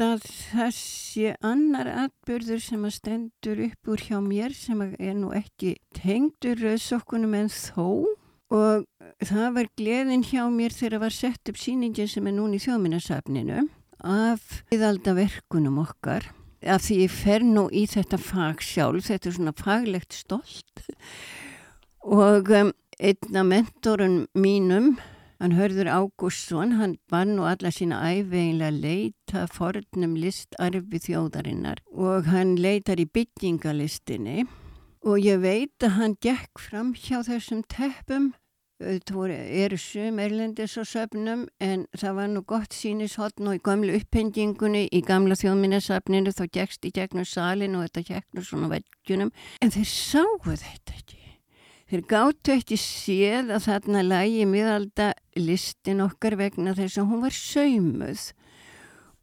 að 0.00 0.24
sé 0.72 1.34
annar 1.44 1.90
atbyrður 2.06 2.62
sem 2.64 2.84
að 2.86 2.96
stendur 2.96 3.62
upp 3.66 3.90
úr 3.92 4.04
hjá 4.06 4.18
mér 4.24 4.54
sem 4.56 4.80
er 4.86 5.16
nú 5.18 5.34
ekki 5.36 5.74
tengdur 5.96 6.60
rauðsokkunum 6.62 7.36
en 7.42 7.52
þó 7.52 7.88
og 8.50 8.86
það 9.22 9.54
var 9.56 9.70
gleðin 9.78 10.26
hjá 10.26 10.42
mér 10.50 10.74
þegar 10.74 11.04
var 11.04 11.14
sett 11.14 11.52
upp 11.52 11.60
síningin 11.60 12.10
sem 12.10 12.26
er 12.26 12.36
núni 12.36 12.58
í 12.58 12.64
þjóðminnarsafninu 12.64 13.64
af 14.00 14.62
viðaldaverkunum 14.72 15.78
okkar 15.84 16.30
af 16.60 16.84
því 16.84 16.96
ég 17.04 17.14
fer 17.14 17.44
nú 17.44 17.68
í 17.72 17.86
þetta 17.88 18.18
fag 18.20 18.64
sjálf, 18.64 19.06
þetta 19.08 19.30
er 19.30 19.36
svona 19.36 19.54
faglegt 19.56 20.16
stolt. 20.16 20.82
Og 22.04 22.50
um, 22.52 22.72
einn 23.00 23.40
af 23.40 23.48
mentorun 23.48 24.18
mínum 24.36 24.94
hann 25.40 25.56
hörður 25.56 25.88
Ágústsson 25.88 26.76
hann 26.76 26.98
var 27.12 27.24
nú 27.28 27.46
alla 27.48 27.72
sína 27.72 28.02
æfeinlega 28.12 28.76
leita 28.76 29.46
fornum 29.48 30.18
listarfi 30.20 31.00
þjóðarinnar. 31.06 31.80
Og 31.96 32.28
hann 32.28 32.58
leitar 32.60 33.00
í 33.00 33.08
byggingalistinni 33.08 34.44
og 35.00 35.16
ég 35.24 35.40
veit 35.40 35.80
að 35.80 35.96
hann 35.96 36.18
gekk 36.20 36.60
fram 36.60 36.92
hjá 36.92 37.22
þessum 37.24 37.64
teppum 37.72 38.34
það 38.80 39.32
eru 39.34 39.76
sum 39.76 40.18
erlendis 40.22 40.76
og 40.80 40.86
söfnum 40.88 41.44
en 41.60 41.84
það 41.92 42.14
var 42.16 42.28
nú 42.32 42.42
gott 42.48 42.72
sínishotn 42.72 43.50
og 43.50 43.58
í 43.58 43.62
gamlu 43.62 43.96
upphendingunni 43.98 44.86
í 44.88 45.02
gamla 45.04 45.36
þjóðminnesafninu 45.36 46.32
þá 46.32 46.46
gekst 46.48 46.84
í 46.88 46.92
gegnum 46.96 47.26
salin 47.28 47.76
og 47.76 47.84
þetta 47.86 48.06
gegnum 48.08 48.46
svona 48.46 48.70
veggjunum. 48.72 49.32
En 49.60 49.72
þeir 49.74 49.88
sáu 49.90 50.38
þetta 50.46 50.96
ekki. 50.96 51.18
Þeir 51.90 52.04
gáttu 52.06 52.54
eftir 52.54 52.80
séð 52.80 53.50
að 53.50 53.64
þarna 53.66 54.04
lægi 54.06 54.44
miðalda 54.46 55.10
listin 55.36 56.04
okkar 56.04 56.38
vegna 56.38 56.72
þess 56.78 57.02
að 57.02 57.10
hún 57.10 57.24
var 57.26 57.36
saumuð. 57.36 58.28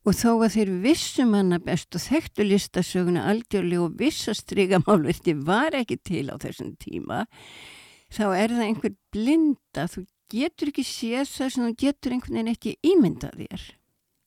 Og 0.08 0.16
þó 0.16 0.30
að 0.36 0.54
þeir 0.54 0.74
vissum 0.84 1.34
hana 1.36 1.58
best 1.64 1.98
og 1.98 2.04
þekktu 2.04 2.46
listasöguna 2.46 3.26
algjörlega 3.32 3.88
og 3.88 3.98
vissastrigamálverti 4.00 5.34
var 5.48 5.76
ekki 5.80 5.98
til 5.98 6.28
á 6.30 6.36
þessum 6.40 6.76
tíma 6.80 7.26
þá 8.14 8.26
er 8.36 8.54
það 8.56 8.68
einhver 8.68 8.96
blinda, 9.14 9.88
þú 9.92 10.06
getur 10.32 10.72
ekki 10.72 10.86
séð 10.88 11.32
það 11.32 11.52
sem 11.54 11.66
þú 11.68 11.74
getur 11.84 12.16
einhvern 12.16 12.40
veginn 12.40 12.54
ekki 12.54 12.78
ímyndað 12.86 13.44
þér. 13.44 13.66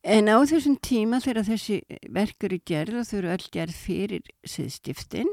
En 0.01 0.33
á 0.33 0.37
þessum 0.49 0.79
tíma 0.81 1.21
þegar 1.21 1.45
þessi 1.51 1.83
verk 2.09 2.49
eru 2.49 2.59
gerð 2.65 3.03
og 3.03 3.09
þau 3.11 3.17
eru 3.19 3.33
öll 3.35 3.49
gerð 3.53 3.77
fyrir 3.77 4.31
siðstiftin 4.49 5.29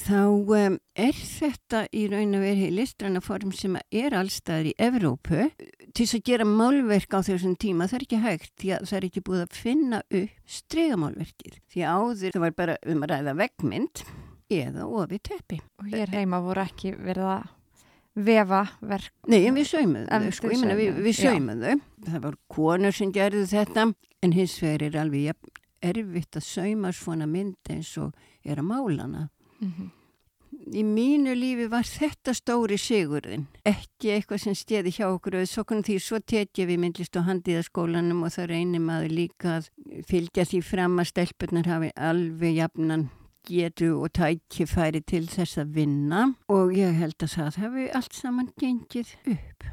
þá 0.00 0.20
um, 0.24 0.78
er 0.96 1.12
þetta 1.12 1.82
í 1.92 2.06
raun 2.08 2.38
og 2.38 2.44
verið 2.46 2.72
listræna 2.78 3.20
form 3.20 3.52
sem 3.52 3.76
er 3.76 4.16
allstaðir 4.16 4.70
í 4.70 4.74
Evrópu. 4.80 5.50
Til 5.92 6.06
að 6.06 6.24
gera 6.30 6.48
málverk 6.48 7.12
á 7.12 7.20
þessum 7.26 7.58
tíma 7.60 7.90
það 7.90 7.98
er 7.98 8.06
ekki 8.06 8.22
hægt 8.24 8.52
því 8.62 8.72
að 8.76 8.88
það 8.88 8.98
er 8.98 9.08
ekki 9.10 9.24
búið 9.26 9.44
að 9.44 9.60
finna 9.60 10.02
upp 10.06 10.56
stregamálverkið 10.56 11.60
því 11.74 11.84
áður 11.84 12.36
það 12.36 12.44
var 12.46 12.58
bara 12.62 12.76
um 12.86 13.04
að 13.04 13.12
ræða 13.12 13.38
veggmynd 13.44 14.04
eða 14.50 14.86
ofið 14.88 15.24
teppi. 15.28 15.60
Og 15.82 15.90
hér 15.92 16.14
heima 16.16 16.40
voru 16.44 16.64
ekki 16.64 16.94
verið 16.96 17.34
að 17.36 17.48
vefa 18.26 18.62
verk 18.80 19.12
Nei, 19.28 19.40
en 19.46 19.56
við 19.56 19.66
saumum 19.70 20.06
þau, 20.06 20.30
sko, 20.36 20.52
við, 20.52 21.00
við 21.00 21.16
saumum 21.18 21.64
þau. 21.64 21.80
Það 22.06 22.22
var 22.26 22.38
konur 22.48 22.96
sem 22.96 23.12
gerðu 23.12 23.46
þetta 23.50 23.90
en 24.20 24.36
hins 24.36 24.56
vegar 24.62 24.86
er 24.88 25.00
alveg 25.02 25.34
erfitt 25.80 26.36
að 26.36 26.44
sauma 26.44 26.92
svona 26.92 27.26
mynd 27.26 27.72
eins 27.72 27.94
og 27.98 28.12
er 28.44 28.60
að 28.60 28.68
málana 28.68 29.28
Mm 29.60 29.72
-hmm. 29.76 29.90
Í 30.74 30.82
mínu 30.84 31.34
lífi 31.34 31.66
var 31.70 31.86
þetta 31.86 32.32
stóri 32.34 32.76
sigurðin, 32.78 33.46
ekki 33.64 34.10
eitthvað 34.10 34.40
sem 34.42 34.54
stjeði 34.54 34.90
hjá 34.90 35.06
okkur 35.06 35.36
og 35.40 35.48
svo 35.48 35.64
konum 35.64 35.82
því 35.82 35.98
svo 36.02 36.18
tekja 36.18 36.66
við 36.66 36.78
myndlist 36.78 37.16
og 37.16 37.24
handiðaskólanum 37.28 38.24
og 38.26 38.32
það 38.34 38.50
reynir 38.50 38.80
maður 38.80 39.10
líka 39.10 39.56
að 39.56 39.70
fylgja 40.10 40.44
því 40.44 40.62
fram 40.62 40.98
að 40.98 41.10
stelpunar 41.12 41.66
hafi 41.66 41.90
alveg 41.96 42.54
jafnan 42.56 43.08
getu 43.48 43.92
og 44.00 44.12
tækifæri 44.16 45.02
til 45.06 45.26
þess 45.30 45.60
að 45.62 45.76
vinna 45.78 46.24
og 46.52 46.74
ég 46.76 46.96
held 47.00 47.18
að 47.22 47.36
það 47.36 47.60
hefur 47.64 47.94
allt 47.98 48.16
saman 48.16 48.50
gengið 48.60 49.14
upp. 49.34 49.70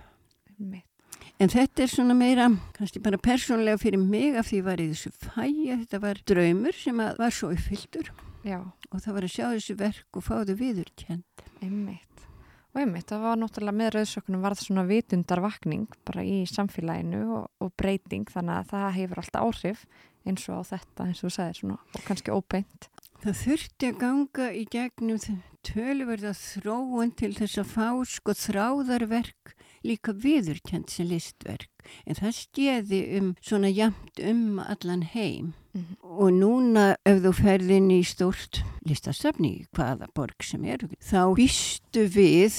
En 1.37 1.51
þetta 1.53 1.83
er 1.83 1.91
svona 1.91 2.15
meira, 2.17 2.47
kannski 2.73 3.01
bara 3.03 3.19
persónlega 3.21 3.77
fyrir 3.81 4.01
mig 4.01 4.37
af 4.39 4.49
því 4.49 4.61
var 4.65 4.81
í 4.81 4.87
þessu 4.89 5.11
fæi 5.13 5.69
að 5.69 5.83
þetta 5.83 5.99
var 6.01 6.21
draumur 6.25 6.79
sem 6.79 7.03
var 7.19 7.35
svo 7.35 7.51
uppfyldur. 7.53 8.09
Já. 8.47 8.59
Og 8.89 9.03
það 9.03 9.17
var 9.17 9.27
að 9.27 9.33
sjá 9.35 9.45
þessu 9.51 9.77
verk 9.77 10.17
og 10.17 10.25
fá 10.25 10.35
þau 10.47 10.57
viðurkjent. 10.57 11.45
Einmitt. 11.61 12.25
Og 12.73 12.81
einmitt, 12.81 13.07
það 13.09 13.23
var 13.25 13.39
náttúrulega 13.41 13.77
með 13.77 13.93
rauðsökunum 13.95 14.43
varð 14.45 14.59
svona 14.61 14.85
vitundarvakning 14.89 15.87
bara 16.07 16.25
í 16.25 16.43
samfélaginu 16.49 17.23
og, 17.39 17.47
og 17.63 17.73
breyting 17.79 18.27
þannig 18.29 18.59
að 18.59 18.71
það 18.73 18.87
hefur 18.97 19.21
alltaf 19.23 19.47
áhrif 19.47 19.85
eins 20.27 20.45
og 20.51 20.61
á 20.61 20.69
þetta 20.73 21.07
eins 21.07 21.21
og 21.21 21.29
þú 21.29 21.33
sagðir 21.37 21.59
svona 21.61 21.77
og 21.81 22.05
kannski 22.07 22.33
óbeint. 22.35 22.89
Það 23.17 23.37
þurfti 23.41 23.87
að 23.89 23.95
ganga 24.03 24.47
í 24.53 24.63
gegnum 24.69 25.21
tölverða 25.65 26.35
þróun 26.37 27.15
til 27.17 27.31
þess 27.33 27.57
að 27.63 27.71
fá 27.73 27.87
sko 28.05 28.35
þráðarverk 28.37 29.56
líka 29.87 30.13
viðurkjent 30.13 30.93
sem 30.93 31.09
listverk. 31.11 31.71
En 32.05 32.17
það 32.19 32.35
stjeði 32.41 32.99
um 33.19 33.31
svona 33.39 33.71
jamt 33.71 34.19
um 34.19 34.59
allan 34.59 35.05
heim. 35.13 35.53
Mm 35.77 35.83
-hmm. 35.83 35.95
og 36.21 36.31
núna 36.33 36.95
ef 37.05 37.21
þú 37.21 37.31
ferðin 37.37 37.91
í 37.91 38.01
stórt 38.03 38.63
listasöfni 38.87 39.67
hvaða 39.75 40.07
borg 40.15 40.43
sem 40.43 40.63
er 40.65 40.79
þá 40.97 41.35
býstu 41.37 42.07
við 42.09 42.55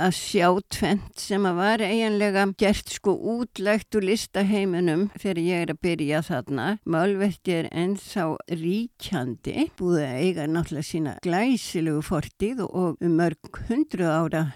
að 0.00 0.12
sjá 0.16 0.48
tvent 0.70 1.18
sem 1.20 1.46
að 1.46 1.58
var 1.58 1.84
eiginlega 1.84 2.46
gert 2.58 2.88
sko 2.88 3.12
útlegt 3.12 3.94
úr 3.94 4.06
listaheiminum 4.08 5.10
þegar 5.18 5.38
ég 5.38 5.62
er 5.62 5.74
að 5.74 5.82
byrja 5.82 6.22
þarna. 6.22 6.78
Málverti 6.84 7.52
er 7.52 7.68
ennþá 7.72 8.24
ríkjandi 8.48 9.68
búið 9.76 10.02
að 10.06 10.18
eiga 10.24 10.46
náttúrulega 10.46 10.90
sína 10.90 11.16
glæsilegu 11.22 12.02
fortið 12.02 12.64
og 12.70 12.96
um 13.00 13.16
mörg 13.20 13.62
hundru 13.68 14.08
ára 14.08 14.52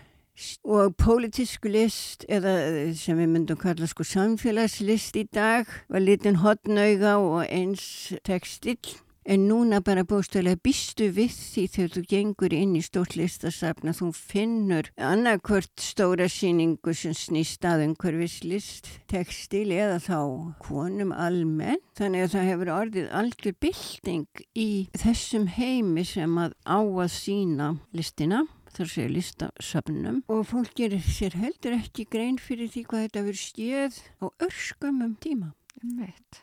og 0.65 0.97
pólitísku 1.01 1.71
list 1.73 2.27
eða 2.29 2.53
sem 2.99 3.19
við 3.19 3.33
myndum 3.33 3.61
kalla 3.61 3.89
sko 3.89 4.05
samfélagslist 4.07 5.17
í 5.17 5.25
dag 5.33 5.71
var 5.89 6.05
litin 6.05 6.43
hotnauga 6.43 7.17
og 7.23 7.43
eins 7.47 8.13
textill 8.27 8.97
en 9.27 9.47
núna 9.49 9.81
bara 9.83 10.05
bóstöðlega 10.07 10.61
býstu 10.63 11.09
við 11.15 11.35
því 11.35 11.65
þegar 11.75 11.93
þú 11.95 12.03
gengur 12.11 12.55
inn 12.55 12.75
í 12.79 12.83
stórt 12.85 13.17
listasafn 13.19 13.91
að 13.91 14.01
þú 14.01 14.11
finnur 14.15 14.91
annarkvört 15.03 15.83
stóra 15.83 16.29
síningu 16.31 16.95
sem 16.95 17.15
snýst 17.17 17.67
að 17.67 17.89
einhverfis 17.89 18.39
list 18.47 18.91
textil 19.11 19.73
eða 19.75 19.99
þá 20.05 20.21
konum 20.63 21.11
almenn. 21.11 21.83
Þannig 21.99 22.27
að 22.27 22.35
það 22.37 22.51
hefur 22.51 22.73
orðið 22.77 23.09
algjör 23.21 23.57
bilding 23.67 24.45
í 24.55 24.71
þessum 24.95 25.49
heimi 25.57 26.07
sem 26.07 26.39
að 26.39 26.55
á 26.63 26.79
að 26.79 27.11
sína 27.17 27.73
listina 27.97 28.45
þar 28.77 28.91
séu 28.93 29.11
listasöfnum 29.11 30.23
og 30.33 30.43
fólk 30.51 30.75
gerir 30.79 31.05
sér 31.05 31.37
heldur 31.41 31.77
ekki 31.79 32.07
grein 32.13 32.39
fyrir 32.43 32.71
því 32.73 32.85
hvað 32.91 33.07
þetta 33.07 33.25
verður 33.27 33.43
stjöð 33.43 34.01
á 34.21 34.27
örskumum 34.47 35.17
tíma 35.23 35.53
Meitt. 35.83 36.43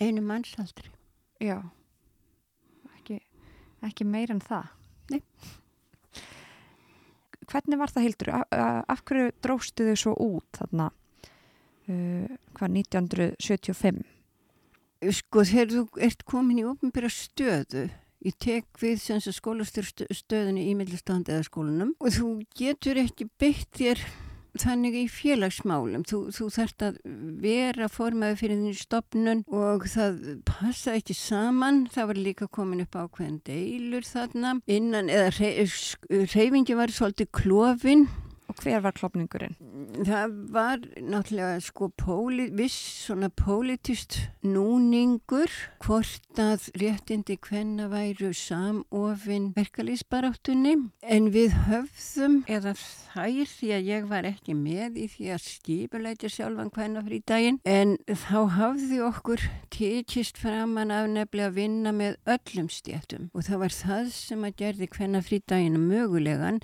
einu 0.00 0.22
mannsaldri 0.26 0.90
Já 1.42 1.58
ekki, 2.98 3.18
ekki 3.82 4.06
meir 4.06 4.34
en 4.34 4.42
það 4.42 4.70
Nei 5.12 5.22
Hvernig 7.52 7.76
var 7.76 7.90
það 7.92 8.04
hildur? 8.06 8.28
Af 8.32 9.02
hverju 9.04 9.32
dróstu 9.44 9.84
þau 9.90 9.96
svo 9.98 10.12
út 10.24 10.60
þarna 10.60 10.86
uh, 11.90 12.36
hvað 12.56 12.76
1975? 12.78 13.98
Sko 15.18 15.42
þegar 15.44 15.72
þú 15.74 15.82
ert 16.06 16.22
komin 16.28 16.62
í 16.62 16.64
ofnbæra 16.70 17.10
stöðu 17.12 17.88
Ég 18.22 18.36
tek 18.38 18.66
við 18.78 19.00
skólastöðunni 19.34 20.68
í 20.70 20.74
millistandi 20.78 21.34
eða 21.34 21.46
skólanum 21.48 21.96
og 21.98 22.12
þú 22.14 22.28
getur 22.58 23.00
ekki 23.02 23.26
beitt 23.40 23.72
þér 23.74 24.02
þannig 24.60 24.96
í 25.00 25.04
félagsmálum. 25.10 26.04
Þú, 26.08 26.18
þú 26.36 26.48
þarfst 26.52 26.84
að 26.86 26.98
vera 27.42 27.88
formaði 27.90 28.38
fyrir 28.40 28.60
þínu 28.60 28.78
stopnun 28.78 29.44
og 29.48 29.86
það 29.90 30.18
passa 30.48 30.96
ekki 30.98 31.16
saman. 31.16 31.86
Það 31.92 32.10
var 32.10 32.20
líka 32.28 32.50
komin 32.52 32.84
upp 32.84 32.98
ákveðin 32.98 33.40
deilur 33.48 34.06
þarna 34.06 34.58
innan 34.70 35.10
eða 35.12 35.32
reyfingi 36.34 36.76
var 36.78 36.92
svolítið 36.92 37.32
klófinn 37.40 38.06
Og 38.52 38.58
hver 38.60 38.82
var 38.84 38.92
klopningurinn? 38.92 39.54
Það 40.04 40.32
var 40.52 40.82
náttúrulega 41.00 41.60
sko 41.64 41.86
póli, 41.96 42.50
viss 42.52 42.76
svona 43.06 43.30
pólitist 43.32 44.18
núningur 44.44 45.48
hvort 45.80 46.40
að 46.40 46.66
réttindi 46.76 47.38
hvenna 47.46 47.86
væru 47.88 48.34
samofinn 48.36 49.54
verkalýsbaráttunni 49.56 50.74
en 51.00 51.30
við 51.32 51.56
höfðum 51.64 52.36
eða 52.50 52.74
þær 52.76 53.48
því 53.54 53.72
að 53.78 53.88
ég 53.88 54.06
var 54.12 54.28
ekki 54.28 54.56
með 54.58 55.00
í 55.00 55.08
því 55.14 55.32
að 55.32 55.46
skipuleiti 55.46 56.32
sjálfan 56.32 56.72
hvenna 56.76 57.04
frí 57.08 57.22
daginn 57.24 57.60
en 57.64 57.96
þá 58.04 58.38
hafði 58.58 59.00
okkur 59.08 59.48
tekist 59.72 60.40
framann 60.42 60.92
af 60.92 61.08
nefnilega 61.08 61.48
að 61.48 61.58
vinna 61.62 61.96
með 61.96 62.20
öllum 62.36 62.68
stjættum 62.72 63.30
og 63.32 63.48
það 63.48 63.64
var 63.64 63.76
það 63.80 64.14
sem 64.18 64.48
að 64.48 64.56
gerði 64.60 64.92
hvenna 64.92 65.24
frí 65.24 65.40
daginn 65.48 65.80
mögulegan 65.88 66.60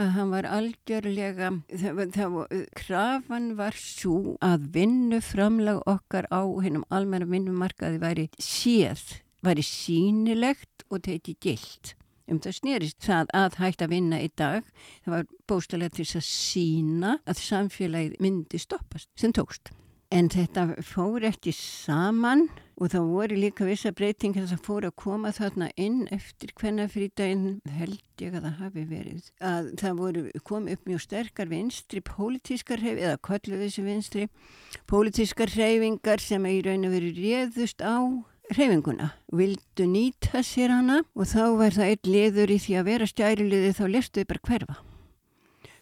að 0.00 0.12
hann 0.16 0.30
var 0.32 0.48
algjörlega, 0.48 1.50
það, 1.68 1.98
það, 2.14 2.36
krafan 2.78 3.48
var 3.58 3.76
svo 3.76 4.36
að 4.44 4.68
vinnuframlag 4.76 5.82
okkar 5.90 6.28
á 6.32 6.42
hennum 6.64 6.86
almenna 6.88 7.28
vinnumarkaði 7.28 8.00
væri 8.02 8.28
séð, 8.40 9.18
væri 9.44 9.64
sínilegt 9.66 10.86
og 10.88 11.04
teiti 11.08 11.36
gilt. 11.40 11.94
Um 12.30 12.38
það 12.40 12.56
snerist 12.56 13.02
það 13.04 13.32
að 13.36 13.60
hægt 13.60 13.84
að 13.84 13.92
vinna 13.92 14.22
í 14.22 14.30
dag, 14.38 14.64
það 15.04 15.16
var 15.16 15.30
bóstalega 15.50 15.98
til 15.98 16.08
að 16.08 16.26
sína 16.30 17.16
að 17.28 17.44
samfélagið 17.44 18.18
myndi 18.22 18.60
stoppast 18.62 19.10
sem 19.18 19.34
tókst. 19.36 19.74
En 20.12 20.26
þetta 20.28 20.66
fór 20.84 21.24
ekki 21.24 21.54
saman 21.56 22.42
og 22.76 22.90
það 22.92 23.06
voru 23.08 23.36
líka 23.38 23.64
vissa 23.64 23.94
breytingar 23.96 24.44
sem 24.50 24.60
fór 24.60 24.84
að 24.84 24.98
koma 25.00 25.30
þarna 25.32 25.70
inn 25.80 26.02
eftir 26.12 26.52
hvenna 26.60 26.84
frítaginn 26.92 27.62
held 27.78 28.20
ég 28.20 28.36
að 28.36 28.44
það 28.44 28.58
hafi 28.58 28.84
verið. 28.90 29.30
Að 29.40 29.70
það 29.80 30.02
voru 30.02 30.26
komið 30.50 30.76
upp 30.76 30.90
mjög 30.90 31.02
sterkar 31.06 31.48
vinstri 31.48 32.04
pólitískar 32.04 32.84
hreyfingar, 32.84 33.14
eða 33.14 33.22
kollu 33.30 33.62
þessi 33.62 33.86
vinstri, 33.88 34.28
pólitískar 34.92 35.56
hreyfingar 35.56 36.20
sem 36.20 36.44
í 36.50 36.60
raun 36.68 36.88
og 36.90 36.96
veru 36.98 37.16
réðust 37.16 37.80
á 37.80 37.96
hreyfinguna. 38.52 39.14
Vildu 39.32 39.88
nýta 39.88 40.44
sér 40.44 40.76
hana 40.76 41.02
og 41.16 41.32
þá 41.32 41.44
var 41.56 41.80
það 41.80 41.88
eitt 41.88 42.16
liður 42.18 42.52
í 42.52 42.60
því 42.60 42.80
að 42.82 42.88
vera 42.92 43.12
stjæriliði 43.16 43.76
þá 43.80 43.84
lestuði 43.96 44.28
bara 44.28 44.48
hverfa. 44.50 44.82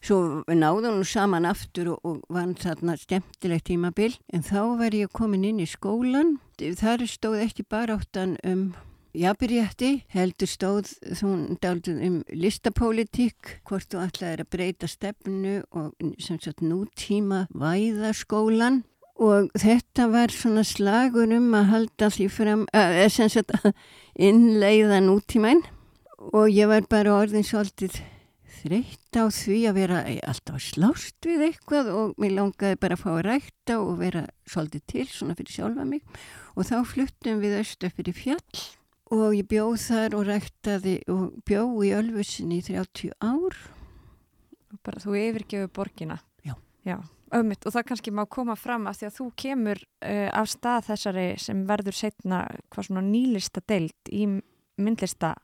Svo 0.01 0.43
náðu 0.49 0.95
hún 0.95 1.05
saman 1.05 1.49
aftur 1.49 1.95
og, 1.95 1.99
og 2.05 2.21
vann 2.33 2.55
þarna 2.57 2.97
stemtilegt 2.97 3.69
tímabil. 3.69 4.15
En 4.33 4.45
þá 4.47 4.79
var 4.81 4.97
ég 4.97 5.13
komin 5.13 5.45
inn 5.45 5.61
í 5.61 5.69
skólan. 5.69 6.39
Þar 6.57 7.05
stóð 7.09 7.43
ekki 7.45 7.67
bara 7.69 7.99
áttan 8.01 8.39
um 8.45 8.71
jafnbyrjætti, 9.17 10.05
heldur 10.15 10.49
stóð 10.51 10.93
hún 11.21 11.59
dálítið 11.63 12.03
um 12.07 12.19
listapólitík, 12.31 13.57
hvort 13.67 13.89
þú 13.91 14.05
ætlaði 14.05 14.45
að 14.45 14.51
breyta 14.55 14.91
stefnu 14.91 15.57
og 15.75 15.91
sem 16.23 16.39
sagt 16.39 16.63
nútíma 16.63 17.47
væðaskólan 17.51 18.85
og 19.21 19.51
þetta 19.59 20.07
var 20.13 20.33
svona 20.33 20.65
slagur 20.65 21.33
um 21.37 21.51
að 21.59 21.69
halda 21.75 22.11
því 22.15 22.29
fram, 22.33 22.65
eða 22.73 23.11
sem 23.13 23.33
sagt 23.33 23.53
innleiða 24.15 25.03
nútímainn 25.05 25.65
og 26.31 26.49
ég 26.53 26.71
var 26.71 26.87
bara 26.89 27.19
orðin 27.19 27.47
svolítið 27.47 28.01
þreytt 28.61 29.17
á 29.17 29.25
því 29.33 29.59
að 29.71 29.79
vera 29.79 30.03
alltaf 30.29 30.59
að 30.59 30.67
slást 30.67 31.29
við 31.29 31.47
eitthvað 31.49 31.91
og 31.95 32.21
mér 32.21 32.37
langaði 32.37 32.81
bara 32.83 32.99
að 32.99 33.03
fá 33.05 33.11
að 33.15 33.25
rækta 33.29 33.79
og 33.81 33.95
vera 34.01 34.27
svolítið 34.49 34.85
til 34.93 35.07
svona 35.11 35.37
fyrir 35.39 35.57
sjálfa 35.57 35.87
mig 35.89 36.21
og 36.55 36.69
þá 36.69 36.77
fluttum 36.89 37.41
við 37.43 37.57
austu 37.61 37.91
fyrir 37.97 38.17
fjall 38.17 38.63
og 39.11 39.35
ég 39.35 39.49
bjóð 39.51 39.77
þar 39.83 40.17
og 40.19 40.27
ræktaði 40.29 40.97
og 41.11 41.23
bjóð 41.49 41.79
í 41.89 41.95
Ölfusinni 41.99 42.61
í 42.61 42.67
30 42.69 43.15
ár. 43.19 43.57
Bara, 44.87 45.03
þú 45.03 45.17
yfirgefur 45.19 45.73
borgina. 45.75 46.21
Já. 46.47 46.55
Já, 46.87 47.01
ömmit 47.35 47.67
og 47.67 47.75
það 47.75 47.89
kannski 47.91 48.15
má 48.15 48.23
koma 48.31 48.55
fram 48.59 48.87
af 48.87 49.01
því 49.01 49.09
að 49.09 49.17
þú 49.19 49.27
kemur 49.43 49.83
uh, 49.83 50.29
af 50.31 50.51
stað 50.53 50.93
þessari 50.93 51.27
sem 51.43 51.65
verður 51.69 51.99
setna 51.99 52.45
hvað 52.71 52.91
svona 52.91 53.05
nýlista 53.09 53.65
deilt 53.67 54.13
í 54.15 54.29
myndlista 54.81 55.35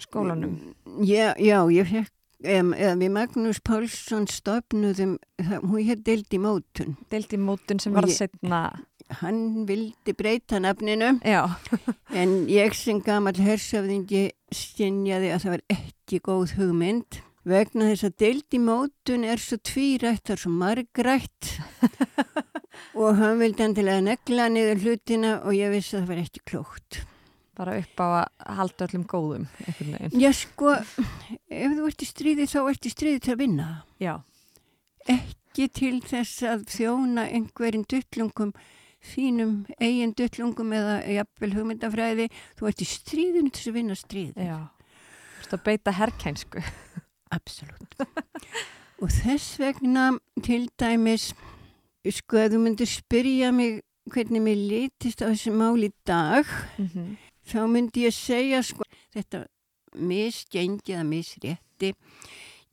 skólanum. 0.00 0.56
Já, 1.04 1.34
já, 1.36 1.58
ég 1.68 1.90
fekk, 1.90 2.12
við 2.46 3.08
Magnús 3.12 3.60
Pálsson 3.64 4.26
stopnuðum, 4.30 5.16
hún 5.42 5.86
hér 5.86 6.02
deild 6.06 6.32
í 6.32 6.40
mótun. 6.42 6.96
Deilt 7.12 7.34
í 7.34 7.40
mótun 7.40 7.82
sem 7.82 7.96
var 7.96 8.08
setna, 8.10 8.68
Hann 9.20 9.68
vildi 9.68 10.16
breyta 10.18 10.58
nafninu 10.58 11.12
en 12.20 12.32
ég 12.50 12.74
sem 12.74 12.98
gamall 12.98 13.38
hersöfðingi 13.38 14.32
stynjaði 14.50 15.30
að 15.30 15.44
það 15.44 15.54
var 15.54 15.62
ekki 15.76 16.18
góð 16.26 16.56
hugmynd 16.58 17.20
vegna 17.46 17.92
þess 17.92 18.08
að 18.08 18.16
deild 18.24 18.56
í 18.58 18.60
mótun 18.66 19.26
er 19.30 19.38
svo 19.38 19.60
tvírætt, 19.62 20.24
það 20.26 20.34
er 20.34 20.42
svo 20.42 20.54
margrætt 20.58 21.52
og 22.98 23.20
hann 23.20 23.38
vildi 23.44 23.68
endilega 23.68 24.02
negla 24.08 24.48
niður 24.50 24.82
hlutina 24.82 25.36
og 25.44 25.54
ég 25.54 25.70
vissi 25.70 25.94
að 25.94 26.02
það 26.02 26.10
var 26.10 26.24
ekki 26.24 26.42
klókt. 26.50 27.04
Bara 27.56 27.76
upp 27.80 28.00
á 28.02 28.06
að 28.06 28.54
halda 28.60 28.86
öllum 28.88 29.04
góðum. 29.10 29.46
Já 30.12 30.30
sko, 30.36 30.74
ef 31.48 31.74
þú 31.76 31.86
ert 31.90 32.04
í 32.04 32.08
stríði 32.10 32.46
þá 32.52 32.58
ert 32.70 32.86
í 32.88 32.92
stríði 32.92 33.22
til 33.26 33.34
að 33.36 33.42
vinna. 33.44 33.68
Já, 34.02 34.14
Ekki 35.06 35.68
til 35.72 36.00
þess 36.02 36.42
að 36.44 36.64
þjóna 36.68 37.28
einhverjum 37.32 37.84
duttlungum, 37.88 38.50
þínum 39.06 39.52
eigin 39.78 40.10
duttlungum 40.18 40.72
eða 40.74 40.96
jafnvel 41.14 41.52
hugmyndafræði. 41.54 42.26
Þú 42.58 42.66
ert 42.72 42.82
í 42.82 42.88
stríðinu 42.90 43.52
til 43.54 43.60
þess 43.60 43.70
að 43.70 43.78
vinna 43.78 43.96
stríði. 44.00 44.48
já. 44.50 44.58
Þú 44.66 45.44
veist 45.44 45.54
að 45.56 45.64
beita 45.68 45.94
herrkænsku. 45.94 46.64
Absolutt. 47.36 47.94
og 49.02 49.10
þess 49.12 49.56
vegna 49.62 50.08
til 50.42 50.66
dæmis, 50.80 51.30
sko 52.18 52.38
ef 52.42 52.52
þú 52.54 52.60
myndir 52.66 52.90
spyrja 52.90 53.52
mig 53.54 53.80
hvernig 54.10 54.42
mér 54.42 54.58
litist 54.70 55.22
á 55.22 55.30
þessi 55.30 55.50
mál 55.54 55.78
í 55.86 55.92
dag, 56.06 56.46
Mm 56.78 57.16
þá 57.46 57.60
myndi 57.70 58.06
ég 58.06 58.16
segja 58.16 58.62
sko 58.66 58.86
þetta 59.14 59.46
misgengi 59.96 60.96
eða 60.96 61.06
misrétti 61.08 61.94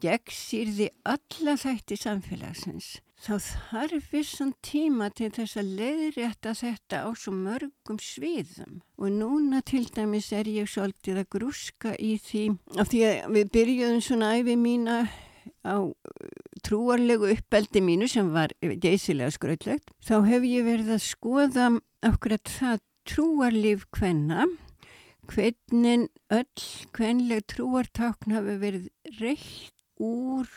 gegnsýrði 0.03 0.89
alla 1.07 1.55
þætti 1.59 1.97
samfélagsins. 1.99 2.97
Þá 3.23 3.35
þarf 3.39 4.07
vissan 4.11 4.51
tíma 4.65 5.07
til 5.15 5.29
þess 5.31 5.55
að 5.61 5.69
leiðrétta 5.77 6.51
þetta 6.59 7.03
á 7.07 7.09
svo 7.15 7.31
mörgum 7.37 7.99
sviðum. 8.03 8.81
Og 8.99 9.13
núna 9.15 9.61
til 9.63 9.85
dæmis 9.87 10.33
er 10.35 10.49
ég 10.51 10.67
svolítið 10.67 11.21
að 11.21 11.29
grúska 11.37 11.93
í 11.95 12.17
því, 12.19 12.43
af 12.75 12.91
því 12.91 13.03
að 13.07 13.37
við 13.37 13.53
byrjuðum 13.55 14.03
svona 14.03 14.33
æfi 14.35 14.57
mína 14.59 14.97
á 15.63 15.75
uh, 15.79 15.93
trúarlegu 16.67 17.31
uppeldi 17.31 17.79
mínu 17.83 18.09
sem 18.11 18.27
var 18.35 18.51
geysilega 18.59 19.31
skrautlegt. 19.31 19.87
Þá 20.03 20.15
hef 20.27 20.47
ég 20.47 20.67
verið 20.67 20.91
að 20.97 21.05
skoða 21.07 21.69
akkurat 22.03 22.51
það 22.59 22.83
trúarlíf 23.09 23.87
hvenna, 23.97 24.47
hvernig 25.31 26.09
öll 26.33 26.67
kvenleg 26.95 27.45
trúartákn 27.51 28.35
hafi 28.35 28.59
verið 28.61 28.87
reitt 29.19 29.75
úr 29.99 30.47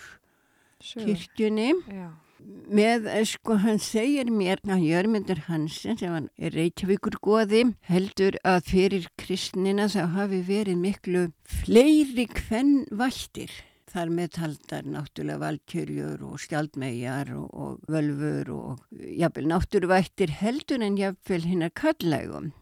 kirkjunni. 0.82 1.72
Já, 1.90 2.10
með, 2.46 3.06
eh, 3.10 3.24
sko, 3.24 3.56
hann 3.62 3.78
segir 3.78 4.28
mér 4.30 4.60
að 4.66 4.84
Jörmundur 4.86 5.38
Hansen 5.46 5.96
sem 5.98 6.12
var 6.12 6.52
Reykjavíkur 6.52 7.18
goði 7.22 7.62
heldur 7.88 8.36
að 8.44 8.68
fyrir 8.70 9.06
kristnina 9.18 9.88
þá 9.88 10.02
hafi 10.14 10.42
verið 10.46 10.76
miklu 10.82 11.22
fleiri 11.44 12.26
kvennvættir 12.28 13.50
þar 13.96 14.12
með 14.12 14.34
taldar 14.36 14.88
náttúrulega 14.92 15.40
valkjörjur 15.40 16.26
og 16.28 16.36
skjaldmeigjar 16.42 17.32
og, 17.36 17.48
og 17.56 17.88
völfur 17.92 18.52
og 18.52 18.84
jafnvel 18.92 19.50
náttúruvættir 19.54 20.36
heldur 20.42 20.84
en 20.84 21.00
jafnvel 21.00 21.48
hinnar 21.48 21.72
kallægum. 21.76 22.52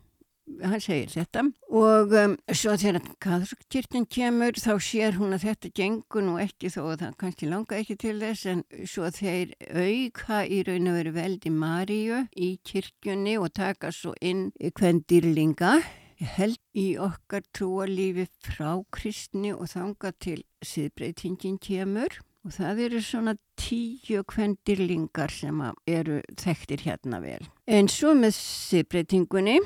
Hann 0.61 0.83
segir 0.85 1.09
þetta 1.09 1.47
og 1.73 2.13
um, 2.21 2.35
svo 2.53 2.75
þegar 2.77 3.07
katholikkirkjan 3.25 4.05
kemur 4.13 4.59
þá 4.61 4.75
sér 4.77 5.17
hún 5.17 5.33
að 5.33 5.47
þetta 5.47 5.71
gengur 5.81 6.27
nú 6.27 6.35
ekki 6.43 6.69
þó 6.69 6.83
að 6.83 6.99
það 7.01 7.17
kannski 7.23 7.49
langa 7.49 7.79
ekki 7.79 7.97
til 8.03 8.15
þess 8.21 8.51
en 8.53 8.61
svo 8.85 9.09
þeir 9.17 9.57
auka 9.73 10.43
í 10.45 10.61
raun 10.69 10.93
og 10.93 10.99
veru 11.01 11.15
veldi 11.17 11.55
Maríu 11.55 12.21
í 12.37 12.51
kirkjunni 12.61 13.39
og 13.41 13.55
taka 13.57 13.89
svo 13.97 14.13
inn 14.21 14.51
hvern 14.61 15.01
dýrlinga 15.09 15.79
held 16.21 16.61
í 16.77 16.95
okkar 17.01 17.45
trúalífi 17.57 18.29
frá 18.45 18.77
kristni 18.95 19.55
og 19.55 19.71
þanga 19.73 20.13
til 20.23 20.43
siðbreytingin 20.65 21.59
kemur 21.63 22.21
og 22.45 22.53
það 22.53 22.83
eru 22.87 23.01
svona 23.01 23.35
tíu 23.57 24.21
kvendirlingar 24.29 25.33
sem 25.33 25.63
eru 25.89 26.21
þekktir 26.41 26.85
hérna 26.85 27.23
vel. 27.25 27.41
En 27.67 27.89
svo 27.89 28.13
með 28.19 28.37
siðbreytingunni 28.37 29.59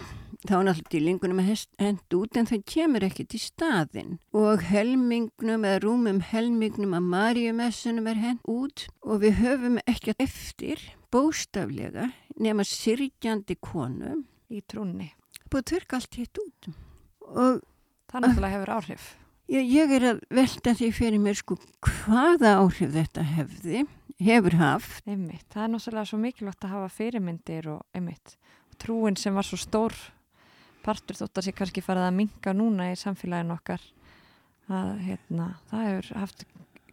þá 0.46 0.54
er 0.54 0.66
náttúrulega 0.68 0.92
dýrlingunum 0.92 1.40
að 1.42 1.64
hend 1.82 2.14
út 2.14 2.38
en 2.38 2.46
það 2.46 2.64
kemur 2.70 3.06
ekki 3.08 3.26
til 3.32 3.40
staðin 3.42 4.12
og 4.36 4.62
helmingnum 4.68 5.66
eða 5.66 5.82
rúmum 5.82 6.22
helmingnum 6.30 6.94
að 6.94 7.10
Maríumessunum 7.14 8.06
er 8.12 8.22
hend 8.22 8.46
út 8.46 8.86
og 9.02 9.24
við 9.24 9.40
höfum 9.42 9.80
ekki 9.90 10.14
eftir 10.22 10.84
bóstaflega 11.10 12.12
nema 12.38 12.66
sirgjandi 12.66 13.58
konu 13.58 14.20
í 14.48 14.62
trúnni. 14.62 15.10
Búið 15.50 15.64
að 15.64 15.70
törka 15.72 15.98
allt 15.98 16.20
hitt 16.20 16.42
út 16.42 16.70
og 17.28 17.64
Það 18.08 18.24
náttúrulega 18.24 18.54
hefur 18.56 18.70
áhrif. 18.72 19.06
ég, 19.52 19.64
ég 19.68 19.94
er 19.98 20.04
að 20.14 20.20
velta 20.32 20.72
því 20.78 20.90
fyrir 20.96 21.20
mér 21.20 21.36
sko 21.36 21.58
hvaða 21.84 22.54
áhrif 22.62 22.94
þetta 22.94 23.24
hefði 23.34 23.82
hefur 24.18 24.56
haft 24.58 25.08
Einmitt. 25.08 25.44
Það 25.52 25.64
er 25.64 25.72
náttúrulega 25.74 26.10
svo 26.10 26.20
mikilvægt 26.22 26.64
að 26.64 26.72
hafa 26.74 26.88
fyrirmyndir 26.94 27.68
og 27.74 27.82
einmitt. 27.96 28.38
Trúin 28.80 29.18
sem 29.18 29.34
var 29.34 29.46
svo 29.46 29.58
stór 29.60 29.94
partur 30.84 31.18
þótt 31.18 31.40
að 31.40 31.48
sé 31.48 31.54
kannski 31.58 31.84
farið 31.84 32.08
að 32.08 32.18
minka 32.22 32.54
núna 32.56 32.88
í 32.92 32.96
samfélaginu 32.96 33.56
okkar 33.58 33.84
að 34.68 34.90
hérna, 35.04 35.50
það 35.68 35.86
hefur 35.88 36.10
haft 36.22 36.44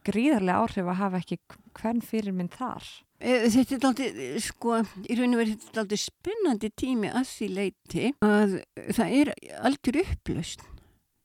gríðarlega 0.05 0.61
áhrif 0.63 0.89
að 0.91 0.99
hafa 0.99 1.21
ekki 1.23 1.39
hvern 1.79 2.03
fyrirmynd 2.03 2.55
þar. 2.55 2.91
Eh, 3.25 3.47
Þetta 3.49 3.75
er 3.75 3.85
aldrei, 3.89 4.39
sko, 4.43 4.77
í 5.09 5.15
raun 5.17 5.33
og 5.33 5.39
verið 5.41 5.63
þetta 5.63 5.81
aldrei 5.81 5.97
spennandi 5.97 6.69
tími 6.77 7.09
að 7.09 7.25
því 7.31 7.47
leiti 7.55 8.05
að 8.25 8.55
það 8.93 9.15
er 9.21 9.31
algjör 9.65 9.97
upplaust 10.03 10.65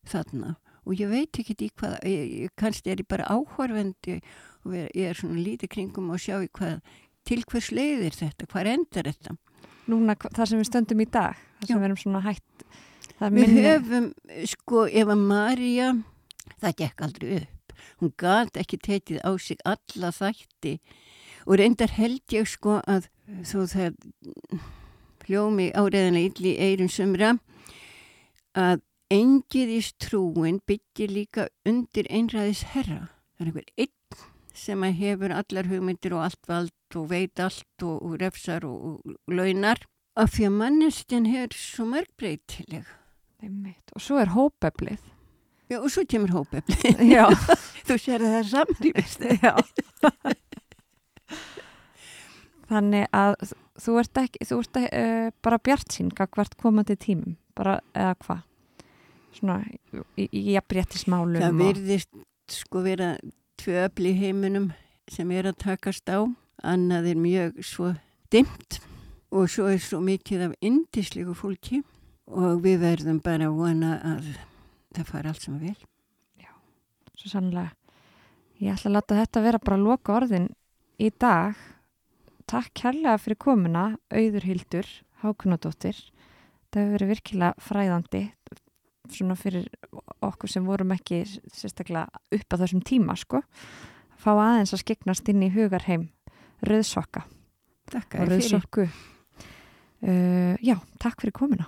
þarna 0.08 0.54
og 0.88 0.96
ég 0.96 1.10
veit 1.10 1.40
ekki 1.42 1.56
í 1.66 1.68
hvað, 1.76 1.98
ég, 2.08 2.30
ég, 2.46 2.54
kannski 2.56 2.92
er 2.94 3.02
ég 3.02 3.08
bara 3.10 3.28
áhorfendi 3.28 4.16
og 4.64 4.76
ég 4.78 5.10
er 5.10 5.18
svona 5.18 5.42
lítið 5.44 5.72
kringum 5.74 6.08
og 6.14 6.22
sjá 6.22 6.38
í 6.40 6.48
hvað, 6.56 6.80
til 7.28 7.42
hvers 7.44 7.68
leiðir 7.76 8.16
þetta, 8.16 8.48
hvað 8.48 8.72
endar 8.72 9.10
þetta? 9.10 9.36
Núna 9.90 10.16
þar 10.22 10.48
sem 10.48 10.62
við 10.62 10.70
stöndum 10.70 11.04
í 11.04 11.08
dag, 11.10 11.36
þar 11.60 11.68
sem 11.68 11.82
við 11.82 11.88
erum 11.90 12.00
svona 12.00 12.24
hætt, 12.24 12.64
það 13.18 13.26
er 13.28 13.36
Við 13.36 13.44
minni, 13.44 13.66
höfum, 13.68 14.08
sko, 14.54 14.86
ef 14.88 15.12
að 15.12 15.24
Marja, 15.28 15.92
það 16.64 16.76
gekk 16.80 17.04
aldrei 17.06 17.30
upp. 17.42 17.76
Hún 18.00 18.12
gat 18.20 18.56
ekki 18.60 18.80
tekið 18.80 19.20
á 19.20 19.30
sig 19.36 19.60
alla 19.68 20.10
þætti 20.16 20.78
og 21.50 21.58
reyndar 21.58 21.90
held 21.96 22.22
ég 22.30 22.46
sko 22.46 22.78
að 22.86 23.08
þó 23.46 23.64
það 23.66 23.96
hljómi 25.26 25.70
áreðanlega 25.74 26.30
illi 26.30 26.52
eirum 26.62 26.90
sumra 26.90 27.32
að 28.58 28.82
engiðist 29.10 29.96
trúin 30.02 30.60
byggir 30.66 31.10
líka 31.10 31.48
undir 31.66 32.06
einræðis 32.10 32.62
herra. 32.74 33.08
Það 33.34 33.42
er 33.42 33.50
einhver 33.50 33.70
einn 33.82 33.96
sem 34.60 34.82
hefur 35.00 35.34
allar 35.34 35.70
hugmyndir 35.70 36.14
og 36.14 36.26
allt 36.28 36.50
vald 36.50 36.98
og 36.98 37.06
veit 37.10 37.40
allt 37.42 37.86
og, 37.86 37.96
og 37.98 38.16
refsar 38.22 38.66
og, 38.68 39.00
og 39.06 39.34
launar 39.34 39.82
af 40.18 40.34
því 40.34 40.46
að 40.50 40.58
mannestjan 40.58 41.30
hefur 41.30 41.56
svo 41.58 41.86
mörgbreytileg. 41.90 42.86
Og 43.96 44.02
svo 44.04 44.20
er 44.20 44.34
hópeflið. 44.34 45.00
Já, 45.70 45.78
og 45.80 45.90
svo 45.90 46.04
kemur 46.06 46.34
hópefli. 46.34 46.94
Já, 47.08 47.26
Þú 47.88 47.96
sér 47.98 48.22
að 48.22 48.34
það 48.34 48.38
er 48.40 48.50
samrýfist. 48.54 49.26
já. 49.42 49.54
Þannig 52.70 53.08
að 53.16 53.34
þú 53.82 53.96
ert 54.00 54.20
ekki, 54.22 54.46
þú 54.46 54.58
ert 54.62 54.78
uh, 54.80 55.30
bara 55.42 55.58
bjart 55.58 55.96
sín 55.96 56.10
hvert 56.14 56.54
komandi 56.60 56.96
tímum, 57.00 57.34
bara 57.58 57.80
eða 57.94 58.14
hvað? 58.24 58.44
Svona 59.34 59.56
í, 60.18 60.26
í 60.30 60.44
jafnréttismálum. 60.54 61.40
Það 61.42 61.54
og- 61.54 61.64
virðist 61.64 62.22
sko 62.50 62.82
vera 62.86 63.10
tvö 63.60 63.84
öfli 63.86 64.14
heiminum 64.18 64.70
sem 65.10 65.30
er 65.34 65.50
að 65.50 65.58
takast 65.66 66.06
á. 66.10 66.22
Annað 66.62 67.10
er 67.14 67.18
mjög 67.18 67.60
svo 67.64 67.94
dimmt 68.30 68.80
og 69.32 69.46
svo 69.48 69.68
er 69.72 69.78
svo 69.80 70.00
mikið 70.04 70.42
af 70.50 70.56
indislegu 70.60 71.32
fólki 71.34 71.80
og 72.30 72.60
við 72.62 72.82
verðum 72.82 73.20
bara 73.24 73.48
að 73.48 73.56
vona 73.56 73.92
að 74.04 74.26
það 74.94 75.06
fara 75.08 75.32
allt 75.32 75.46
sem 75.46 75.56
vel. 75.58 75.76
svo 77.16 77.30
sannlega 77.32 77.72
Ég 78.60 78.74
ætla 78.76 78.90
að 78.90 78.94
láta 78.98 79.16
þetta 79.16 79.42
vera 79.46 79.58
bara 79.64 79.76
að 79.78 79.84
loka 79.86 80.12
orðin 80.18 80.46
í 81.00 81.08
dag. 81.16 81.56
Takk 82.50 82.72
kærlega 82.74 83.14
fyrir 83.22 83.38
komuna, 83.38 83.84
auður 84.10 84.46
Hildur, 84.48 84.86
Hákunadóttir. 85.22 85.94
Það 86.70 86.80
hefur 86.80 86.94
verið 86.96 87.10
virkilega 87.12 87.62
fræðandi 87.62 88.22
svona 89.10 89.36
fyrir 89.38 89.68
okkur 90.22 90.50
sem 90.50 90.66
vorum 90.66 90.94
ekki 90.94 91.20
sérstaklega 91.26 92.20
upp 92.34 92.54
á 92.54 92.60
þessum 92.62 92.82
tíma 92.86 93.14
sko. 93.18 93.42
Fá 94.18 94.32
aðeins 94.34 94.74
að 94.74 94.82
skiknast 94.82 95.30
inn 95.30 95.46
í 95.46 95.52
hugarheim 95.54 96.08
rauðsokka 96.66 97.22
Takk 97.90 98.18
og 98.18 98.30
rauðsokku. 98.30 98.86
Uh, 100.00 100.54
já, 100.62 100.76
takk 101.02 101.22
fyrir 101.22 101.34
komuna. 101.36 101.66